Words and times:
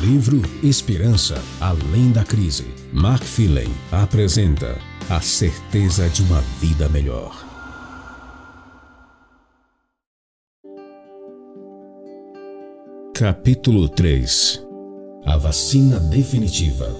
Livro 0.00 0.42
Esperança 0.62 1.42
Além 1.58 2.12
da 2.12 2.22
Crise. 2.22 2.66
Mark 2.92 3.24
Philen 3.24 3.70
apresenta 3.90 4.76
A 5.08 5.22
Certeza 5.22 6.06
de 6.10 6.20
uma 6.22 6.42
Vida 6.60 6.86
Melhor. 6.90 7.42
Capítulo 13.14 13.88
3 13.88 14.62
A 15.24 15.38
Vacina 15.38 15.98
Definitiva. 15.98 16.94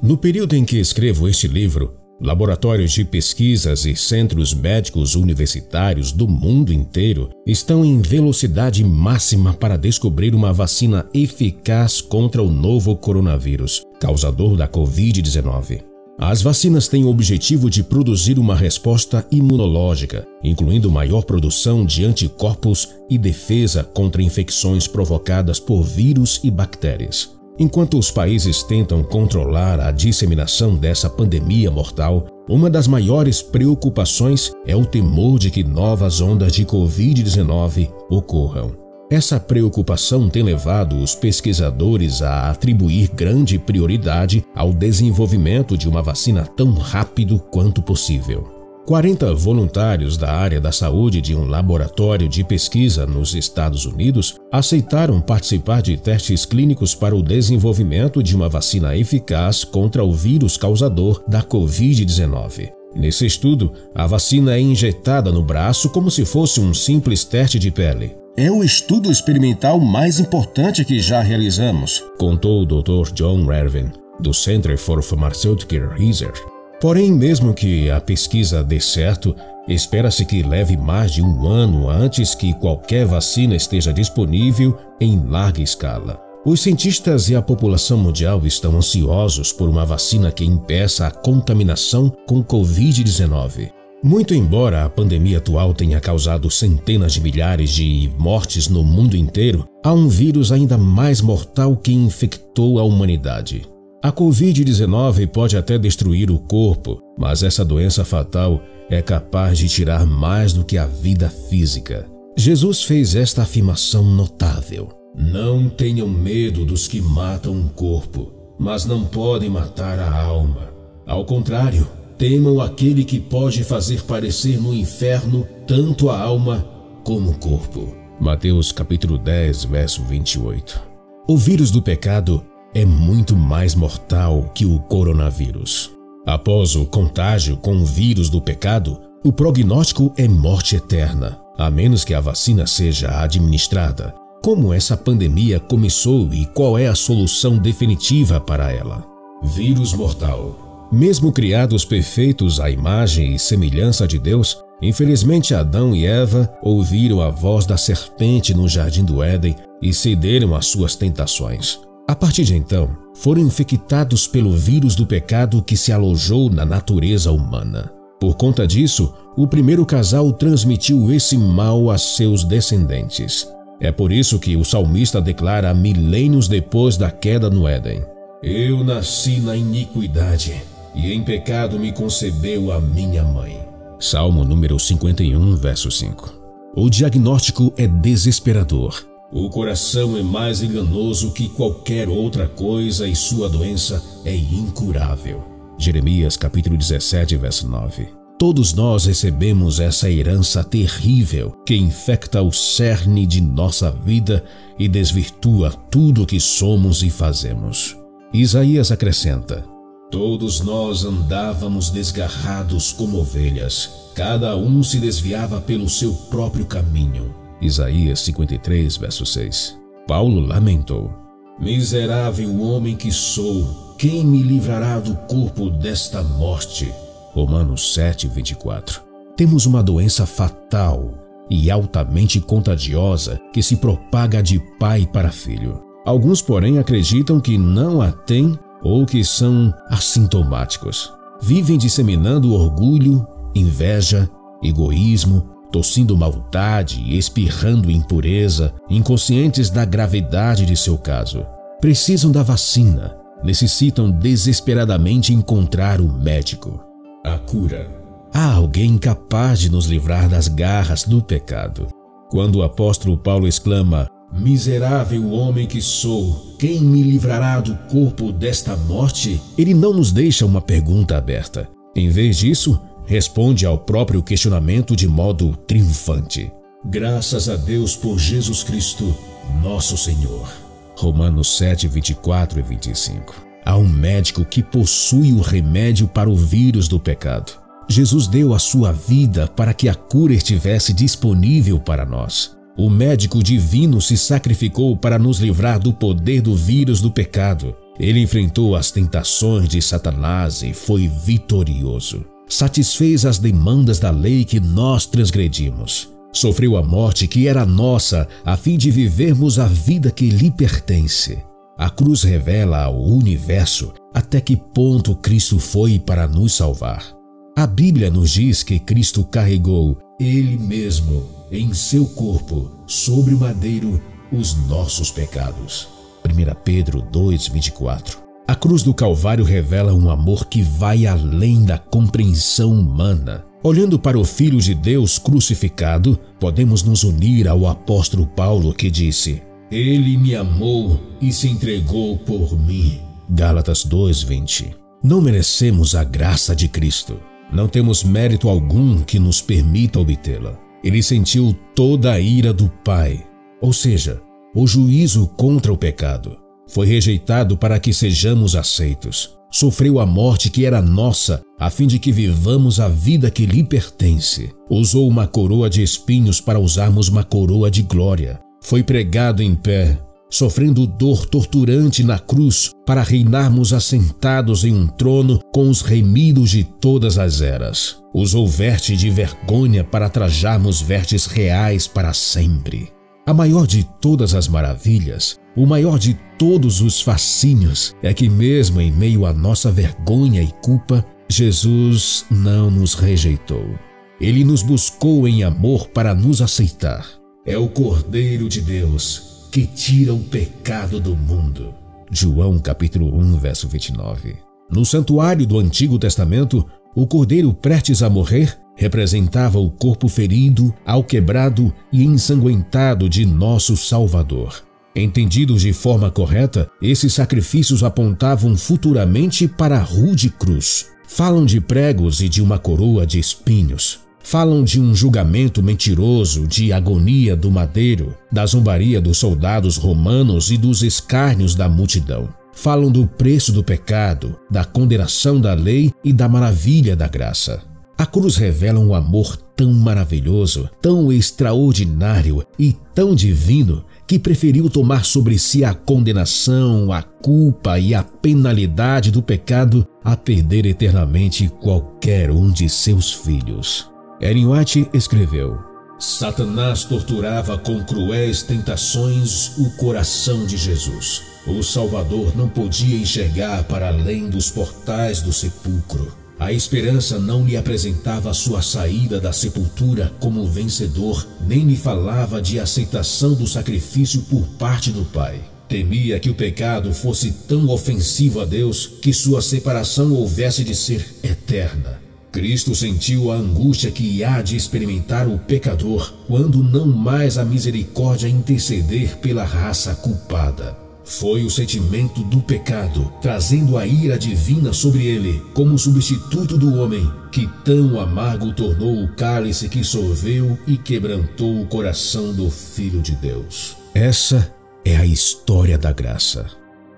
No 0.00 0.16
período 0.16 0.54
em 0.54 0.64
que 0.64 0.78
escrevo 0.78 1.28
este 1.28 1.48
livro, 1.48 2.05
Laboratórios 2.18 2.92
de 2.92 3.04
pesquisas 3.04 3.84
e 3.84 3.94
centros 3.94 4.54
médicos 4.54 5.14
universitários 5.14 6.12
do 6.12 6.26
mundo 6.26 6.72
inteiro 6.72 7.28
estão 7.46 7.84
em 7.84 8.00
velocidade 8.00 8.82
máxima 8.82 9.52
para 9.52 9.76
descobrir 9.76 10.34
uma 10.34 10.50
vacina 10.50 11.06
eficaz 11.12 12.00
contra 12.00 12.42
o 12.42 12.50
novo 12.50 12.96
coronavírus, 12.96 13.82
causador 14.00 14.56
da 14.56 14.66
Covid-19. 14.66 15.82
As 16.18 16.40
vacinas 16.40 16.88
têm 16.88 17.04
o 17.04 17.08
objetivo 17.08 17.68
de 17.68 17.84
produzir 17.84 18.38
uma 18.38 18.56
resposta 18.56 19.26
imunológica, 19.30 20.26
incluindo 20.42 20.90
maior 20.90 21.22
produção 21.22 21.84
de 21.84 22.06
anticorpos 22.06 22.88
e 23.10 23.18
defesa 23.18 23.84
contra 23.84 24.22
infecções 24.22 24.86
provocadas 24.86 25.60
por 25.60 25.82
vírus 25.82 26.40
e 26.42 26.50
bactérias. 26.50 27.35
Enquanto 27.58 27.98
os 27.98 28.10
países 28.10 28.62
tentam 28.62 29.02
controlar 29.02 29.80
a 29.80 29.90
disseminação 29.90 30.76
dessa 30.76 31.08
pandemia 31.08 31.70
mortal, 31.70 32.26
uma 32.48 32.68
das 32.68 32.86
maiores 32.86 33.40
preocupações 33.40 34.52
é 34.66 34.76
o 34.76 34.84
temor 34.84 35.38
de 35.38 35.50
que 35.50 35.64
novas 35.64 36.20
ondas 36.20 36.52
de 36.52 36.66
Covid-19 36.66 37.90
ocorram. 38.10 38.72
Essa 39.10 39.40
preocupação 39.40 40.28
tem 40.28 40.42
levado 40.42 40.96
os 41.00 41.14
pesquisadores 41.14 42.22
a 42.22 42.50
atribuir 42.50 43.08
grande 43.14 43.58
prioridade 43.58 44.44
ao 44.54 44.72
desenvolvimento 44.72 45.78
de 45.78 45.88
uma 45.88 46.02
vacina 46.02 46.44
tão 46.44 46.72
rápido 46.74 47.38
quanto 47.38 47.80
possível. 47.80 48.55
40 48.86 49.34
voluntários 49.34 50.16
da 50.16 50.32
área 50.32 50.60
da 50.60 50.70
saúde 50.70 51.20
de 51.20 51.34
um 51.34 51.44
laboratório 51.44 52.28
de 52.28 52.44
pesquisa 52.44 53.04
nos 53.04 53.34
Estados 53.34 53.84
Unidos 53.84 54.36
aceitaram 54.50 55.20
participar 55.20 55.82
de 55.82 55.96
testes 55.96 56.44
clínicos 56.44 56.94
para 56.94 57.14
o 57.14 57.20
desenvolvimento 57.20 58.22
de 58.22 58.36
uma 58.36 58.48
vacina 58.48 58.96
eficaz 58.96 59.64
contra 59.64 60.04
o 60.04 60.12
vírus 60.12 60.56
causador 60.56 61.20
da 61.26 61.42
Covid-19. 61.42 62.70
Nesse 62.94 63.26
estudo, 63.26 63.72
a 63.92 64.06
vacina 64.06 64.54
é 64.54 64.60
injetada 64.60 65.32
no 65.32 65.42
braço 65.42 65.90
como 65.90 66.08
se 66.08 66.24
fosse 66.24 66.60
um 66.60 66.72
simples 66.72 67.24
teste 67.24 67.58
de 67.58 67.72
pele. 67.72 68.16
É 68.36 68.52
o 68.52 68.62
estudo 68.62 69.10
experimental 69.10 69.80
mais 69.80 70.20
importante 70.20 70.84
que 70.84 71.00
já 71.00 71.20
realizamos, 71.20 72.04
contou 72.18 72.62
o 72.62 72.66
Dr. 72.66 73.12
John 73.12 73.46
Revin, 73.46 73.90
do 74.20 74.32
Center 74.32 74.78
for 74.78 75.02
Pharmaceutical 75.02 75.88
Research. 75.88 76.55
Porém, 76.80 77.10
mesmo 77.10 77.54
que 77.54 77.90
a 77.90 78.00
pesquisa 78.00 78.62
dê 78.62 78.78
certo, 78.78 79.34
espera-se 79.66 80.24
que 80.24 80.42
leve 80.42 80.76
mais 80.76 81.12
de 81.12 81.22
um 81.22 81.46
ano 81.46 81.88
antes 81.88 82.34
que 82.34 82.52
qualquer 82.54 83.06
vacina 83.06 83.56
esteja 83.56 83.92
disponível 83.92 84.76
em 85.00 85.18
larga 85.26 85.62
escala. 85.62 86.20
Os 86.44 86.60
cientistas 86.60 87.28
e 87.28 87.34
a 87.34 87.42
população 87.42 87.98
mundial 87.98 88.46
estão 88.46 88.76
ansiosos 88.76 89.52
por 89.52 89.68
uma 89.68 89.84
vacina 89.84 90.30
que 90.30 90.44
impeça 90.44 91.06
a 91.06 91.10
contaminação 91.10 92.12
com 92.26 92.44
Covid-19. 92.44 93.72
Muito 94.02 94.34
embora 94.34 94.84
a 94.84 94.90
pandemia 94.90 95.38
atual 95.38 95.74
tenha 95.74 95.98
causado 95.98 96.48
centenas 96.50 97.14
de 97.14 97.20
milhares 97.20 97.70
de 97.70 98.12
mortes 98.16 98.68
no 98.68 98.84
mundo 98.84 99.16
inteiro, 99.16 99.66
há 99.82 99.92
um 99.92 100.06
vírus 100.06 100.52
ainda 100.52 100.78
mais 100.78 101.20
mortal 101.20 101.74
que 101.74 101.92
infectou 101.92 102.78
a 102.78 102.84
humanidade. 102.84 103.66
A 104.02 104.12
Covid-19 104.12 105.26
pode 105.26 105.56
até 105.56 105.78
destruir 105.78 106.30
o 106.30 106.38
corpo, 106.38 107.00
mas 107.18 107.42
essa 107.42 107.64
doença 107.64 108.04
fatal 108.04 108.62
é 108.90 109.00
capaz 109.00 109.58
de 109.58 109.68
tirar 109.68 110.06
mais 110.06 110.52
do 110.52 110.64
que 110.64 110.76
a 110.76 110.86
vida 110.86 111.28
física. 111.28 112.08
Jesus 112.36 112.82
fez 112.82 113.16
esta 113.16 113.42
afirmação 113.42 114.04
notável: 114.04 114.90
Não 115.16 115.68
tenham 115.68 116.06
medo 116.06 116.64
dos 116.64 116.86
que 116.86 117.00
matam 117.00 117.58
o 117.58 117.70
corpo, 117.70 118.32
mas 118.58 118.84
não 118.84 119.04
podem 119.04 119.48
matar 119.48 119.98
a 119.98 120.22
alma. 120.22 120.68
Ao 121.06 121.24
contrário, 121.24 121.88
temam 122.18 122.60
aquele 122.60 123.02
que 123.02 123.18
pode 123.18 123.64
fazer 123.64 124.02
parecer 124.02 124.60
no 124.60 124.74
inferno 124.74 125.48
tanto 125.66 126.10
a 126.10 126.20
alma 126.20 126.68
como 127.02 127.30
o 127.30 127.38
corpo. 127.38 127.96
Mateus 128.20 128.72
capítulo 128.72 129.16
10, 129.16 129.64
verso 129.64 130.02
28. 130.04 130.80
O 131.28 131.36
vírus 131.36 131.70
do 131.70 131.82
pecado 131.82 132.44
é 132.74 132.84
muito 132.84 133.36
mais 133.36 133.74
mortal 133.74 134.50
que 134.54 134.64
o 134.64 134.78
coronavírus. 134.78 135.90
Após 136.26 136.74
o 136.74 136.84
contágio 136.84 137.56
com 137.56 137.76
o 137.76 137.86
vírus 137.86 138.28
do 138.28 138.40
pecado, 138.40 139.00
o 139.24 139.32
prognóstico 139.32 140.12
é 140.16 140.28
morte 140.28 140.76
eterna, 140.76 141.38
a 141.56 141.70
menos 141.70 142.04
que 142.04 142.14
a 142.14 142.20
vacina 142.20 142.66
seja 142.66 143.22
administrada. 143.22 144.14
Como 144.42 144.72
essa 144.72 144.96
pandemia 144.96 145.58
começou 145.58 146.32
e 146.32 146.46
qual 146.46 146.78
é 146.78 146.86
a 146.86 146.94
solução 146.94 147.58
definitiva 147.58 148.40
para 148.40 148.72
ela? 148.72 149.04
Vírus 149.42 149.92
mortal. 149.92 150.88
Mesmo 150.92 151.32
criados 151.32 151.84
perfeitos 151.84 152.60
à 152.60 152.70
imagem 152.70 153.34
e 153.34 153.38
semelhança 153.38 154.06
de 154.06 154.18
Deus, 154.18 154.58
infelizmente 154.80 155.54
Adão 155.54 155.94
e 155.94 156.06
Eva 156.06 156.52
ouviram 156.62 157.20
a 157.20 157.30
voz 157.30 157.66
da 157.66 157.76
serpente 157.76 158.54
no 158.54 158.68
jardim 158.68 159.04
do 159.04 159.22
Éden 159.22 159.56
e 159.82 159.92
cederam 159.92 160.54
às 160.54 160.66
suas 160.66 160.94
tentações. 160.94 161.80
A 162.08 162.14
partir 162.14 162.44
de 162.44 162.54
então, 162.54 162.96
foram 163.14 163.42
infectados 163.42 164.28
pelo 164.28 164.52
vírus 164.52 164.94
do 164.94 165.04
pecado 165.04 165.60
que 165.60 165.76
se 165.76 165.90
alojou 165.90 166.48
na 166.48 166.64
natureza 166.64 167.32
humana. 167.32 167.92
Por 168.20 168.36
conta 168.36 168.64
disso, 168.64 169.12
o 169.36 169.46
primeiro 169.46 169.84
casal 169.84 170.32
transmitiu 170.32 171.12
esse 171.12 171.36
mal 171.36 171.90
a 171.90 171.98
seus 171.98 172.44
descendentes. 172.44 173.48
É 173.80 173.90
por 173.90 174.12
isso 174.12 174.38
que 174.38 174.56
o 174.56 174.64
salmista 174.64 175.20
declara 175.20 175.74
milênios 175.74 176.46
depois 176.46 176.96
da 176.96 177.10
queda 177.10 177.50
no 177.50 177.66
Éden: 177.66 178.02
Eu 178.40 178.84
nasci 178.84 179.40
na 179.40 179.56
iniquidade, 179.56 180.62
e 180.94 181.12
em 181.12 181.22
pecado 181.22 181.78
me 181.78 181.90
concebeu 181.92 182.70
a 182.70 182.80
minha 182.80 183.24
mãe. 183.24 183.58
Salmo 183.98 184.44
número 184.44 184.78
51, 184.78 185.56
verso 185.56 185.90
5. 185.90 186.32
O 186.76 186.88
diagnóstico 186.88 187.72
é 187.76 187.86
desesperador 187.86 189.15
o 189.44 189.50
coração 189.50 190.16
é 190.16 190.22
mais 190.22 190.62
enganoso 190.62 191.30
que 191.30 191.46
qualquer 191.46 192.08
outra 192.08 192.48
coisa 192.48 193.06
e 193.06 193.14
sua 193.14 193.50
doença 193.50 194.02
é 194.24 194.34
incurável. 194.34 195.44
Jeremias 195.78 196.38
capítulo 196.38 196.74
17, 196.74 197.36
verso 197.36 197.68
9. 197.68 198.08
Todos 198.38 198.72
nós 198.72 199.04
recebemos 199.04 199.78
essa 199.78 200.10
herança 200.10 200.64
terrível 200.64 201.54
que 201.66 201.76
infecta 201.76 202.40
o 202.40 202.50
cerne 202.50 203.26
de 203.26 203.42
nossa 203.42 203.90
vida 203.90 204.42
e 204.78 204.88
desvirtua 204.88 205.70
tudo 205.90 206.22
o 206.22 206.26
que 206.26 206.40
somos 206.40 207.02
e 207.02 207.10
fazemos. 207.10 207.94
Isaías 208.32 208.90
acrescenta: 208.90 209.62
Todos 210.10 210.60
nós 210.62 211.04
andávamos 211.04 211.90
desgarrados 211.90 212.90
como 212.90 213.18
ovelhas, 213.18 213.90
cada 214.14 214.56
um 214.56 214.82
se 214.82 214.98
desviava 214.98 215.60
pelo 215.60 215.90
seu 215.90 216.14
próprio 216.30 216.64
caminho 216.64 217.45
Isaías 217.60 218.20
53, 218.20 218.96
verso 218.96 219.24
6. 219.24 219.78
Paulo 220.06 220.40
lamentou: 220.40 221.10
Miserável 221.58 222.60
homem 222.60 222.94
que 222.94 223.10
sou, 223.10 223.94
quem 223.98 224.24
me 224.24 224.42
livrará 224.42 225.00
do 225.00 225.14
corpo 225.14 225.70
desta 225.70 226.22
morte? 226.22 226.92
Romanos 227.32 227.94
7, 227.94 228.28
24. 228.28 229.00
Temos 229.36 229.66
uma 229.66 229.82
doença 229.82 230.26
fatal 230.26 231.14
e 231.48 231.70
altamente 231.70 232.40
contagiosa 232.40 233.40
que 233.52 233.62
se 233.62 233.76
propaga 233.76 234.42
de 234.42 234.60
pai 234.78 235.06
para 235.06 235.30
filho. 235.30 235.82
Alguns, 236.04 236.40
porém, 236.40 236.78
acreditam 236.78 237.40
que 237.40 237.58
não 237.58 238.00
a 238.00 238.12
têm 238.12 238.58
ou 238.82 239.04
que 239.04 239.24
são 239.24 239.74
assintomáticos. 239.88 241.12
Vivem 241.40 241.76
disseminando 241.76 242.54
orgulho, 242.54 243.26
inveja, 243.54 244.30
egoísmo, 244.62 245.55
tossindo 245.70 246.16
maldade 246.16 247.00
e 247.00 247.18
espirrando 247.18 247.90
impureza, 247.90 248.74
inconscientes 248.88 249.70
da 249.70 249.84
gravidade 249.84 250.64
de 250.64 250.76
seu 250.76 250.96
caso. 250.96 251.44
Precisam 251.80 252.32
da 252.32 252.42
vacina, 252.42 253.16
necessitam 253.42 254.10
desesperadamente 254.10 255.32
encontrar 255.32 256.00
o 256.00 256.08
médico. 256.12 256.80
A 257.24 257.38
cura. 257.38 257.88
Há 258.32 258.52
alguém 258.52 258.98
capaz 258.98 259.60
de 259.60 259.70
nos 259.70 259.86
livrar 259.86 260.28
das 260.28 260.48
garras 260.48 261.04
do 261.04 261.22
pecado. 261.22 261.86
Quando 262.30 262.56
o 262.56 262.62
apóstolo 262.62 263.16
Paulo 263.16 263.46
exclama: 263.46 264.08
Miserável 264.32 265.30
homem 265.30 265.66
que 265.66 265.80
sou, 265.80 266.54
quem 266.58 266.80
me 266.80 267.02
livrará 267.02 267.60
do 267.60 267.74
corpo 267.90 268.32
desta 268.32 268.76
morte? 268.76 269.40
Ele 269.56 269.72
não 269.72 269.92
nos 269.92 270.12
deixa 270.12 270.44
uma 270.44 270.60
pergunta 270.60 271.16
aberta. 271.16 271.68
Em 271.94 272.10
vez 272.10 272.36
disso, 272.36 272.78
responde 273.06 273.64
ao 273.64 273.78
próprio 273.78 274.22
questionamento 274.22 274.96
de 274.96 275.06
modo 275.06 275.56
triunfante. 275.66 276.52
Graças 276.84 277.48
a 277.48 277.56
Deus 277.56 277.96
por 277.96 278.18
Jesus 278.18 278.62
Cristo, 278.62 279.16
nosso 279.62 279.96
Senhor. 279.96 280.48
Romanos 280.96 281.56
7, 281.56 281.88
24 281.88 282.58
e 282.58 282.62
25. 282.62 283.34
Há 283.64 283.76
um 283.76 283.88
médico 283.88 284.44
que 284.44 284.62
possui 284.62 285.32
o 285.32 285.40
remédio 285.40 286.06
para 286.06 286.30
o 286.30 286.36
vírus 286.36 286.88
do 286.88 287.00
pecado. 287.00 287.52
Jesus 287.88 288.26
deu 288.26 288.54
a 288.54 288.58
sua 288.58 288.92
vida 288.92 289.46
para 289.48 289.74
que 289.74 289.88
a 289.88 289.94
cura 289.94 290.34
estivesse 290.34 290.92
disponível 290.92 291.78
para 291.78 292.04
nós. 292.04 292.56
O 292.76 292.90
médico 292.90 293.42
divino 293.42 294.00
se 294.00 294.16
sacrificou 294.16 294.96
para 294.96 295.18
nos 295.18 295.38
livrar 295.38 295.78
do 295.78 295.92
poder 295.92 296.42
do 296.42 296.54
vírus 296.54 297.00
do 297.00 297.10
pecado. 297.10 297.74
Ele 297.98 298.20
enfrentou 298.20 298.76
as 298.76 298.90
tentações 298.90 299.68
de 299.68 299.80
Satanás 299.80 300.62
e 300.62 300.74
foi 300.74 301.08
vitorioso. 301.08 302.35
Satisfez 302.48 303.26
as 303.26 303.38
demandas 303.38 303.98
da 303.98 304.10
lei 304.10 304.44
que 304.44 304.60
nós 304.60 305.06
transgredimos. 305.06 306.08
Sofreu 306.32 306.76
a 306.76 306.82
morte 306.82 307.26
que 307.26 307.48
era 307.48 307.66
nossa, 307.66 308.28
a 308.44 308.56
fim 308.56 308.76
de 308.76 308.90
vivermos 308.90 309.58
a 309.58 309.66
vida 309.66 310.10
que 310.10 310.28
lhe 310.28 310.50
pertence. 310.50 311.42
A 311.78 311.90
cruz 311.90 312.22
revela 312.22 312.84
ao 312.84 313.02
universo 313.02 313.92
até 314.14 314.40
que 314.40 314.56
ponto 314.56 315.14
Cristo 315.16 315.58
foi 315.58 315.98
para 315.98 316.28
nos 316.28 316.54
salvar. 316.54 317.14
A 317.56 317.66
Bíblia 317.66 318.10
nos 318.10 318.30
diz 318.30 318.62
que 318.62 318.78
Cristo 318.78 319.24
carregou 319.24 319.98
Ele 320.20 320.56
mesmo 320.56 321.36
em 321.50 321.72
seu 321.72 322.06
corpo, 322.06 322.70
sobre 322.86 323.34
o 323.34 323.38
madeiro, 323.38 324.00
os 324.32 324.54
nossos 324.66 325.10
pecados. 325.10 325.88
1 326.24 326.54
Pedro 326.64 327.02
2:24. 327.02 328.25
A 328.48 328.54
cruz 328.54 328.84
do 328.84 328.94
Calvário 328.94 329.44
revela 329.44 329.92
um 329.92 330.08
amor 330.08 330.46
que 330.46 330.62
vai 330.62 331.04
além 331.04 331.64
da 331.64 331.78
compreensão 331.78 332.72
humana. 332.72 333.44
Olhando 333.60 333.98
para 333.98 334.16
o 334.16 334.24
Filho 334.24 334.60
de 334.60 334.72
Deus 334.72 335.18
crucificado, 335.18 336.16
podemos 336.38 336.84
nos 336.84 337.02
unir 337.02 337.48
ao 337.48 337.66
apóstolo 337.66 338.24
Paulo 338.24 338.72
que 338.72 338.88
disse: 338.88 339.42
Ele 339.68 340.16
me 340.16 340.36
amou 340.36 341.00
e 341.20 341.32
se 341.32 341.48
entregou 341.48 342.18
por 342.18 342.56
mim. 342.56 343.00
Gálatas 343.28 343.84
2:20. 343.84 344.76
Não 345.02 345.20
merecemos 345.20 345.96
a 345.96 346.04
graça 346.04 346.54
de 346.54 346.68
Cristo. 346.68 347.18
Não 347.52 347.66
temos 347.66 348.04
mérito 348.04 348.48
algum 348.48 349.02
que 349.02 349.18
nos 349.18 349.42
permita 349.42 349.98
obtê-la. 349.98 350.56
Ele 350.84 351.02
sentiu 351.02 351.52
toda 351.74 352.12
a 352.12 352.20
ira 352.20 352.52
do 352.52 352.68
Pai, 352.84 353.26
ou 353.60 353.72
seja, 353.72 354.22
o 354.54 354.68
juízo 354.68 355.26
contra 355.36 355.72
o 355.72 355.76
pecado. 355.76 356.45
Foi 356.68 356.86
rejeitado 356.86 357.56
para 357.56 357.78
que 357.78 357.92
sejamos 357.92 358.56
aceitos. 358.56 359.36
Sofreu 359.50 360.00
a 360.00 360.06
morte 360.06 360.50
que 360.50 360.66
era 360.66 360.82
nossa, 360.82 361.42
a 361.58 361.70
fim 361.70 361.86
de 361.86 361.98
que 361.98 362.12
vivamos 362.12 362.80
a 362.80 362.88
vida 362.88 363.30
que 363.30 363.46
lhe 363.46 363.62
pertence. 363.62 364.50
Usou 364.68 365.08
uma 365.08 365.26
coroa 365.26 365.70
de 365.70 365.82
espinhos 365.82 366.40
para 366.40 366.58
usarmos 366.58 367.08
uma 367.08 367.22
coroa 367.22 367.70
de 367.70 367.82
glória. 367.82 368.38
Foi 368.60 368.82
pregado 368.82 369.42
em 369.42 369.54
pé, 369.54 369.98
sofrendo 370.28 370.86
dor 370.86 371.24
torturante 371.24 372.02
na 372.02 372.18
cruz, 372.18 372.70
para 372.84 373.02
reinarmos 373.02 373.72
assentados 373.72 374.64
em 374.64 374.74
um 374.74 374.86
trono 374.86 375.40
com 375.52 375.70
os 375.70 375.80
remidos 375.80 376.50
de 376.50 376.64
todas 376.64 377.16
as 377.16 377.40
eras. 377.40 377.96
Usou 378.12 378.46
verte 378.46 378.96
de 378.96 379.08
vergonha 379.08 379.84
para 379.84 380.08
trajarmos 380.08 380.82
vertes 380.82 381.26
reais 381.26 381.86
para 381.86 382.12
sempre. 382.12 382.88
A 383.26 383.32
maior 383.32 383.66
de 383.66 383.84
todas 384.00 384.34
as 384.34 384.48
maravilhas, 384.48 385.38
o 385.56 385.66
maior 385.66 385.98
de 385.98 386.14
todos 386.38 386.80
os 386.80 387.00
fascínios, 387.00 387.94
é 388.02 388.12
que, 388.12 388.28
mesmo 388.28 388.80
em 388.80 388.92
meio 388.92 389.24
à 389.24 389.32
nossa 389.32 389.72
vergonha 389.72 390.42
e 390.42 390.52
culpa, 390.62 391.04
Jesus 391.28 392.24
não 392.30 392.70
nos 392.70 392.94
rejeitou. 392.94 393.74
Ele 394.20 394.44
nos 394.44 394.62
buscou 394.62 395.26
em 395.26 395.42
amor 395.42 395.88
para 395.88 396.14
nos 396.14 396.42
aceitar. 396.42 397.06
É 397.44 397.56
o 397.56 397.68
Cordeiro 397.68 398.48
de 398.48 398.60
Deus 398.60 399.48
que 399.50 399.66
tira 399.66 400.12
o 400.12 400.18
pecado 400.18 401.00
do 401.00 401.16
mundo. 401.16 401.74
João 402.10 402.58
capítulo 402.58 403.16
1, 403.16 403.38
verso 403.38 403.68
29. 403.68 404.36
No 404.70 404.84
santuário 404.84 405.46
do 405.46 405.58
Antigo 405.58 405.98
Testamento, 405.98 406.66
o 406.94 407.06
cordeiro 407.06 407.54
prestes 407.54 408.02
a 408.02 408.10
morrer 408.10 408.58
representava 408.76 409.58
o 409.58 409.70
corpo 409.70 410.08
ferido, 410.08 410.72
alquebrado 410.84 411.72
e 411.90 412.04
ensanguentado 412.04 413.08
de 413.08 413.24
nosso 413.24 413.76
Salvador. 413.76 414.65
Entendidos 414.98 415.60
de 415.60 415.74
forma 415.74 416.10
correta, 416.10 416.70
esses 416.80 417.12
sacrifícios 417.12 417.84
apontavam 417.84 418.56
futuramente 418.56 419.46
para 419.46 419.76
a 419.76 419.82
rude 419.82 420.30
cruz. 420.30 420.86
Falam 421.06 421.44
de 421.44 421.60
pregos 421.60 422.22
e 422.22 422.30
de 422.30 422.40
uma 422.40 422.58
coroa 422.58 423.06
de 423.06 423.18
espinhos. 423.18 424.00
Falam 424.22 424.64
de 424.64 424.80
um 424.80 424.94
julgamento 424.94 425.62
mentiroso, 425.62 426.46
de 426.46 426.72
agonia 426.72 427.36
do 427.36 427.50
madeiro, 427.50 428.14
da 428.32 428.46
zombaria 428.46 428.98
dos 428.98 429.18
soldados 429.18 429.76
romanos 429.76 430.50
e 430.50 430.56
dos 430.56 430.82
escárnios 430.82 431.54
da 431.54 431.68
multidão. 431.68 432.30
Falam 432.54 432.90
do 432.90 433.06
preço 433.06 433.52
do 433.52 433.62
pecado, 433.62 434.34
da 434.50 434.64
condenação 434.64 435.38
da 435.38 435.52
lei 435.52 435.92
e 436.02 436.10
da 436.10 436.26
maravilha 436.26 436.96
da 436.96 437.06
graça. 437.06 437.62
A 437.98 438.04
cruz 438.04 438.36
revela 438.36 438.80
um 438.80 438.94
amor 438.94 439.36
tão 439.56 439.72
maravilhoso, 439.72 440.68
tão 440.82 441.10
extraordinário 441.10 442.44
e 442.58 442.76
tão 442.94 443.14
divino 443.14 443.84
que 444.06 444.18
preferiu 444.18 444.70
tomar 444.70 445.04
sobre 445.04 445.38
si 445.38 445.64
a 445.64 445.74
condenação, 445.74 446.92
a 446.92 447.02
culpa 447.02 447.78
e 447.78 447.94
a 447.94 448.02
penalidade 448.02 449.10
do 449.10 449.22
pecado 449.22 449.86
a 450.04 450.16
perder 450.16 450.64
eternamente 450.64 451.48
qualquer 451.48 452.30
um 452.30 452.50
de 452.50 452.68
seus 452.68 453.12
filhos. 453.12 453.90
Ellen 454.20 454.46
White 454.46 454.88
escreveu: 454.94 455.58
Satanás 455.98 456.84
torturava 456.84 457.58
com 457.58 457.82
cruéis 457.82 458.42
tentações 458.42 459.56
o 459.58 459.70
coração 459.76 460.46
de 460.46 460.56
Jesus. 460.56 461.22
O 461.46 461.62
Salvador 461.62 462.36
não 462.36 462.48
podia 462.48 462.96
enxergar 462.96 463.64
para 463.64 463.88
além 463.88 464.28
dos 464.28 464.50
portais 464.50 465.22
do 465.22 465.32
sepulcro. 465.32 466.25
A 466.38 466.52
esperança 466.52 467.18
não 467.18 467.46
lhe 467.46 467.56
apresentava 467.56 468.34
sua 468.34 468.60
saída 468.60 469.18
da 469.18 469.32
sepultura 469.32 470.12
como 470.20 470.46
vencedor, 470.46 471.26
nem 471.46 471.60
lhe 471.64 471.76
falava 471.76 472.42
de 472.42 472.60
aceitação 472.60 473.32
do 473.32 473.46
sacrifício 473.46 474.20
por 474.22 474.46
parte 474.58 474.90
do 474.90 475.02
Pai. 475.06 475.40
Temia 475.66 476.20
que 476.20 476.28
o 476.28 476.34
pecado 476.34 476.92
fosse 476.92 477.32
tão 477.48 477.68
ofensivo 477.70 478.40
a 478.40 478.44
Deus 478.44 478.86
que 479.00 479.14
sua 479.14 479.40
separação 479.40 480.12
houvesse 480.12 480.62
de 480.62 480.74
ser 480.74 481.06
eterna. 481.22 482.00
Cristo 482.30 482.74
sentiu 482.74 483.32
a 483.32 483.36
angústia 483.36 483.90
que 483.90 484.22
há 484.22 484.42
de 484.42 484.56
experimentar 484.56 485.26
o 485.26 485.38
pecador 485.38 486.12
quando 486.26 486.62
não 486.62 486.86
mais 486.86 487.38
a 487.38 487.44
misericórdia 487.46 488.28
interceder 488.28 489.16
pela 489.16 489.42
raça 489.42 489.94
culpada. 489.94 490.85
Foi 491.06 491.44
o 491.44 491.50
sentimento 491.50 492.20
do 492.24 492.42
pecado, 492.42 493.12
trazendo 493.22 493.78
a 493.78 493.86
ira 493.86 494.18
divina 494.18 494.72
sobre 494.72 495.06
ele, 495.06 495.40
como 495.54 495.78
substituto 495.78 496.58
do 496.58 496.80
homem, 496.80 497.08
que 497.30 497.46
tão 497.64 498.00
amargo 498.00 498.52
tornou 498.52 499.04
o 499.04 499.14
cálice 499.14 499.68
que 499.68 499.84
sorveu 499.84 500.58
e 500.66 500.76
quebrantou 500.76 501.62
o 501.62 501.66
coração 501.66 502.34
do 502.34 502.50
Filho 502.50 503.00
de 503.00 503.14
Deus. 503.14 503.76
Essa 503.94 504.52
é 504.84 504.96
a 504.96 505.06
história 505.06 505.78
da 505.78 505.92
graça. 505.92 506.46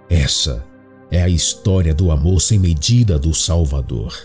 Essa 0.09 0.64
é 1.11 1.23
a 1.23 1.28
história 1.28 1.92
do 1.92 2.11
amor 2.11 2.40
sem 2.40 2.59
medida 2.59 3.18
do 3.18 3.35
Salvador. 3.35 4.16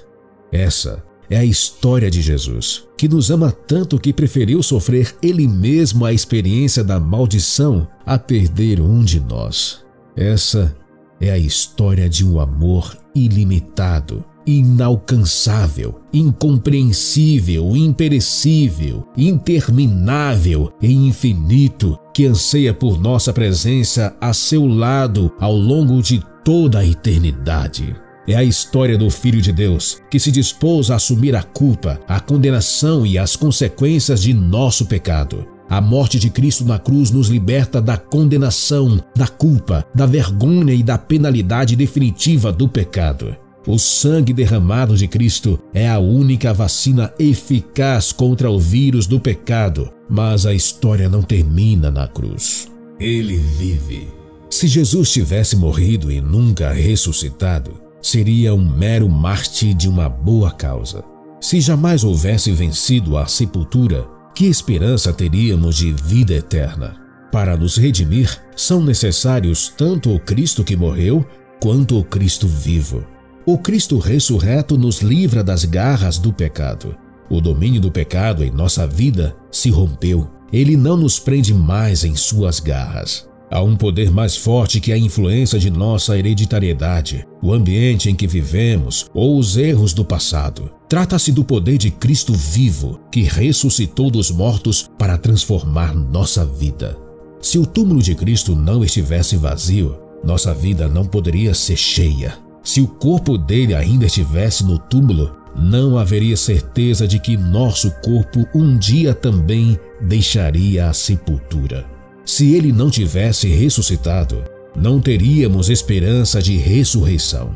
Essa 0.50 1.04
é 1.34 1.38
a 1.38 1.44
história 1.44 2.12
de 2.12 2.22
Jesus, 2.22 2.84
que 2.96 3.08
nos 3.08 3.32
ama 3.32 3.52
tanto 3.52 4.00
que 4.00 4.14
preferiu 4.14 4.62
sofrer 4.62 5.16
ele 5.20 5.48
mesmo 5.48 6.06
a 6.06 6.14
experiência 6.14 6.84
da 6.84 7.00
maldição 7.00 7.88
a 8.06 8.20
perder 8.20 8.80
um 8.80 9.04
de 9.04 9.20
nós. 9.20 9.80
Essa 10.16 10.76
é 11.20 11.32
a 11.32 11.38
história 11.38 12.08
de 12.08 12.24
um 12.24 12.40
amor 12.40 12.96
ilimitado, 13.16 14.24
inalcançável, 14.46 16.02
incompreensível, 16.14 17.76
imperecível, 17.76 19.04
interminável 19.18 20.72
e 20.80 20.94
infinito, 20.94 21.98
que 22.14 22.28
anseia 22.28 22.76
por 22.76 23.02
nossa 23.02 23.34
presença 23.34 24.16
a 24.22 24.34
seu 24.34 24.68
lado 24.68 25.34
ao 25.40 25.56
longo 25.56 26.00
de 26.00 26.24
toda 26.46 26.78
a 26.78 26.86
eternidade. 26.86 28.03
É 28.28 28.36
a 28.36 28.44
história 28.44 28.98
do 28.98 29.10
Filho 29.10 29.42
de 29.42 29.52
Deus 29.52 30.02
que 30.10 30.20
se 30.20 30.32
dispôs 30.32 30.90
a 30.90 30.96
assumir 30.96 31.36
a 31.36 31.44
culpa, 31.44 32.00
a 32.08 32.20
condenação 32.20 33.06
e 33.06 33.18
as 33.18 33.36
consequências 33.36 34.22
de 34.22 34.34
nosso 34.34 34.86
pecado. 34.86 35.46
A 35.70 35.82
morte 35.82 36.20
de 36.20 36.30
Cristo 36.30 36.64
na 36.64 36.80
cruz 36.80 37.12
nos 37.12 37.28
liberta 37.28 37.82
da 37.82 37.98
condenação, 37.98 39.04
da 39.16 39.28
culpa, 39.28 39.86
da 39.94 40.06
vergonha 40.06 40.74
e 40.74 40.84
da 40.84 40.98
penalidade 40.98 41.76
definitiva 41.76 42.52
do 42.52 42.68
pecado. 42.68 43.36
O 43.66 43.80
sangue 43.80 44.34
derramado 44.34 44.96
de 44.96 45.08
Cristo 45.08 45.60
é 45.74 45.90
a 45.90 45.98
única 45.98 46.54
vacina 46.54 47.14
eficaz 47.18 48.12
contra 48.12 48.52
o 48.52 48.60
vírus 48.60 49.08
do 49.08 49.20
pecado, 49.20 49.90
mas 50.10 50.46
a 50.46 50.54
história 50.54 51.10
não 51.10 51.22
termina 51.22 51.90
na 51.90 52.08
cruz. 52.08 52.68
Ele 53.00 53.38
vive. 53.38 54.08
Se 54.50 54.68
Jesus 54.68 55.12
tivesse 55.12 55.56
morrido 55.56 56.12
e 56.12 56.22
nunca 56.22 56.72
ressuscitado, 56.72 57.83
seria 58.04 58.54
um 58.54 58.70
mero 58.70 59.10
mártir 59.10 59.74
de 59.74 59.90
uma 59.90 60.08
boa 60.10 60.52
causa. 60.52 61.04
Se 61.40 61.60
jamais 61.60 62.04
houvesse 62.04 62.52
vencido 62.52 63.18
a 63.18 63.26
sepultura, 63.26 64.06
que 64.36 64.46
esperança 64.46 65.14
teríamos 65.14 65.78
de 65.78 65.92
vida 65.92 66.34
eterna? 66.34 66.96
Para 67.32 67.58
nos 67.58 67.78
redimir, 67.78 68.30
são 68.56 68.84
necessários 68.84 69.74
tanto 69.76 70.14
o 70.14 70.20
Cristo 70.20 70.64
que 70.64 70.76
morreu, 70.76 71.26
quanto 71.60 71.98
o 71.98 72.04
Cristo 72.04 72.48
vivo. 72.48 73.06
O 73.46 73.58
Cristo 73.58 73.98
ressurreto 73.98 74.78
nos 74.78 75.02
livra 75.02 75.44
das 75.44 75.66
garras 75.66 76.18
do 76.18 76.32
pecado. 76.32 76.96
O 77.30 77.42
domínio 77.42 77.82
do 77.82 77.92
pecado 77.92 78.44
em 78.44 78.52
nossa 78.52 78.86
vida 78.86 79.36
se 79.52 79.70
rompeu. 79.70 80.30
Ele 80.52 80.78
não 80.78 80.96
nos 80.96 81.20
prende 81.20 81.54
mais 81.54 82.04
em 82.04 82.16
suas 82.16 82.60
garras. 82.60 83.28
Há 83.54 83.62
um 83.62 83.76
poder 83.76 84.10
mais 84.10 84.36
forte 84.36 84.80
que 84.80 84.92
a 84.92 84.98
influência 84.98 85.60
de 85.60 85.70
nossa 85.70 86.18
hereditariedade, 86.18 87.24
o 87.40 87.54
ambiente 87.54 88.10
em 88.10 88.16
que 88.16 88.26
vivemos 88.26 89.06
ou 89.14 89.38
os 89.38 89.58
erros 89.58 89.94
do 89.94 90.04
passado. 90.04 90.72
Trata-se 90.90 91.32
do 91.32 91.46
poder 91.46 91.78
de 91.78 91.92
Cristo 91.92 92.34
vivo, 92.34 93.00
que 93.12 93.22
ressuscitou 93.22 94.10
dos 94.10 94.32
mortos 94.32 94.90
para 94.98 95.20
transformar 95.20 95.94
nossa 95.94 96.44
vida. 96.44 96.98
Se 97.40 97.60
o 97.60 97.66
túmulo 97.68 98.02
de 98.02 98.16
Cristo 98.16 98.56
não 98.56 98.84
estivesse 98.84 99.36
vazio, 99.36 100.00
nossa 100.24 100.52
vida 100.52 100.88
não 100.88 101.06
poderia 101.06 101.54
ser 101.54 101.78
cheia. 101.78 102.34
Se 102.64 102.82
o 102.82 102.88
corpo 102.88 103.38
dele 103.38 103.76
ainda 103.76 104.08
estivesse 104.08 104.64
no 104.64 104.80
túmulo, 104.80 105.32
não 105.56 105.96
haveria 106.00 106.36
certeza 106.36 107.08
de 107.08 107.20
que 107.20 107.38
nosso 107.38 107.92
corpo 108.02 108.48
um 108.56 108.76
dia 108.76 109.14
também 109.14 109.78
deixaria 110.02 110.90
a 110.90 110.94
sepultura. 110.94 111.93
Se 112.26 112.54
ele 112.54 112.72
não 112.72 112.90
tivesse 112.90 113.48
ressuscitado, 113.48 114.44
não 114.76 115.00
teríamos 115.00 115.70
esperança 115.70 116.42
de 116.42 116.56
ressurreição. 116.56 117.54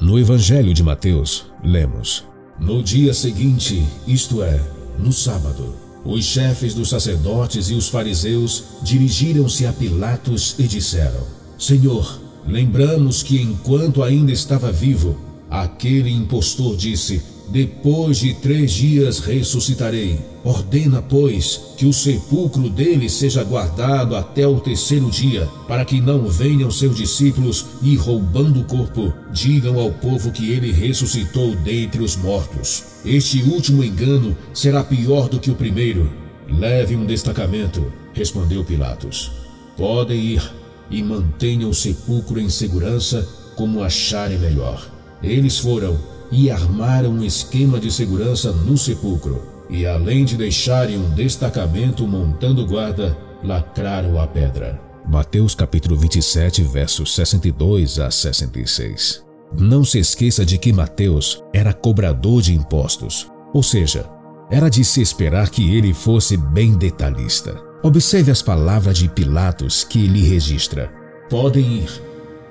No 0.00 0.18
Evangelho 0.18 0.72
de 0.72 0.82
Mateus, 0.82 1.46
lemos: 1.62 2.24
No 2.58 2.82
dia 2.82 3.12
seguinte, 3.12 3.84
isto 4.06 4.42
é, 4.42 4.60
no 4.98 5.12
sábado, 5.12 5.74
os 6.04 6.24
chefes 6.24 6.74
dos 6.74 6.90
sacerdotes 6.90 7.70
e 7.70 7.74
os 7.74 7.88
fariseus 7.88 8.64
dirigiram-se 8.82 9.66
a 9.66 9.72
Pilatos 9.72 10.54
e 10.58 10.62
disseram: 10.62 11.26
Senhor, 11.58 12.20
lembramos 12.46 13.22
que 13.22 13.40
enquanto 13.40 14.02
ainda 14.02 14.30
estava 14.30 14.70
vivo, 14.70 15.18
aquele 15.50 16.10
impostor 16.10 16.76
disse: 16.76 17.20
depois 17.48 18.18
de 18.18 18.34
três 18.34 18.72
dias 18.72 19.18
ressuscitarei. 19.18 20.18
Ordena, 20.44 21.00
pois, 21.00 21.60
que 21.76 21.86
o 21.86 21.92
sepulcro 21.92 22.68
dele 22.68 23.08
seja 23.08 23.42
guardado 23.42 24.14
até 24.14 24.46
o 24.46 24.60
terceiro 24.60 25.10
dia, 25.10 25.48
para 25.66 25.84
que 25.84 26.00
não 26.00 26.28
venham 26.28 26.70
seus 26.70 26.96
discípulos 26.96 27.64
e, 27.82 27.96
roubando 27.96 28.60
o 28.60 28.64
corpo, 28.64 29.12
digam 29.32 29.78
ao 29.80 29.90
povo 29.90 30.30
que 30.30 30.50
ele 30.50 30.70
ressuscitou 30.72 31.54
dentre 31.56 32.02
os 32.02 32.16
mortos. 32.16 32.84
Este 33.04 33.42
último 33.42 33.82
engano 33.82 34.36
será 34.52 34.84
pior 34.84 35.28
do 35.28 35.38
que 35.38 35.50
o 35.50 35.54
primeiro. 35.54 36.12
Leve 36.48 36.94
um 36.94 37.06
destacamento, 37.06 37.90
respondeu 38.12 38.62
Pilatos. 38.64 39.32
Podem 39.76 40.20
ir 40.20 40.52
e 40.90 41.02
mantenham 41.02 41.70
o 41.70 41.74
sepulcro 41.74 42.38
em 42.38 42.50
segurança 42.50 43.26
como 43.56 43.82
acharem 43.82 44.38
melhor. 44.38 44.86
Eles 45.22 45.58
foram 45.58 45.98
e 46.34 46.50
armaram 46.50 47.10
um 47.10 47.22
esquema 47.22 47.78
de 47.78 47.92
segurança 47.92 48.50
no 48.50 48.76
sepulcro. 48.76 49.40
E 49.70 49.86
além 49.86 50.24
de 50.24 50.36
deixarem 50.36 50.98
um 50.98 51.10
destacamento 51.10 52.06
montando 52.08 52.66
guarda, 52.66 53.16
lacraram 53.42 54.20
a 54.20 54.26
pedra. 54.26 54.80
Mateus 55.08 55.54
capítulo 55.54 55.96
27, 55.96 56.62
versos 56.62 57.14
62 57.14 58.00
a 58.00 58.10
66. 58.10 59.22
Não 59.56 59.84
se 59.84 60.00
esqueça 60.00 60.44
de 60.44 60.58
que 60.58 60.72
Mateus 60.72 61.40
era 61.52 61.72
cobrador 61.72 62.42
de 62.42 62.52
impostos, 62.52 63.30
ou 63.52 63.62
seja, 63.62 64.04
era 64.50 64.68
de 64.68 64.84
se 64.84 65.00
esperar 65.00 65.50
que 65.50 65.76
ele 65.76 65.94
fosse 65.94 66.36
bem 66.36 66.74
detalhista. 66.74 67.62
Observe 67.80 68.32
as 68.32 68.42
palavras 68.42 68.98
de 68.98 69.08
Pilatos 69.08 69.84
que 69.84 70.04
lhe 70.06 70.26
registra: 70.26 70.92
Podem 71.30 71.78
ir, 71.78 72.02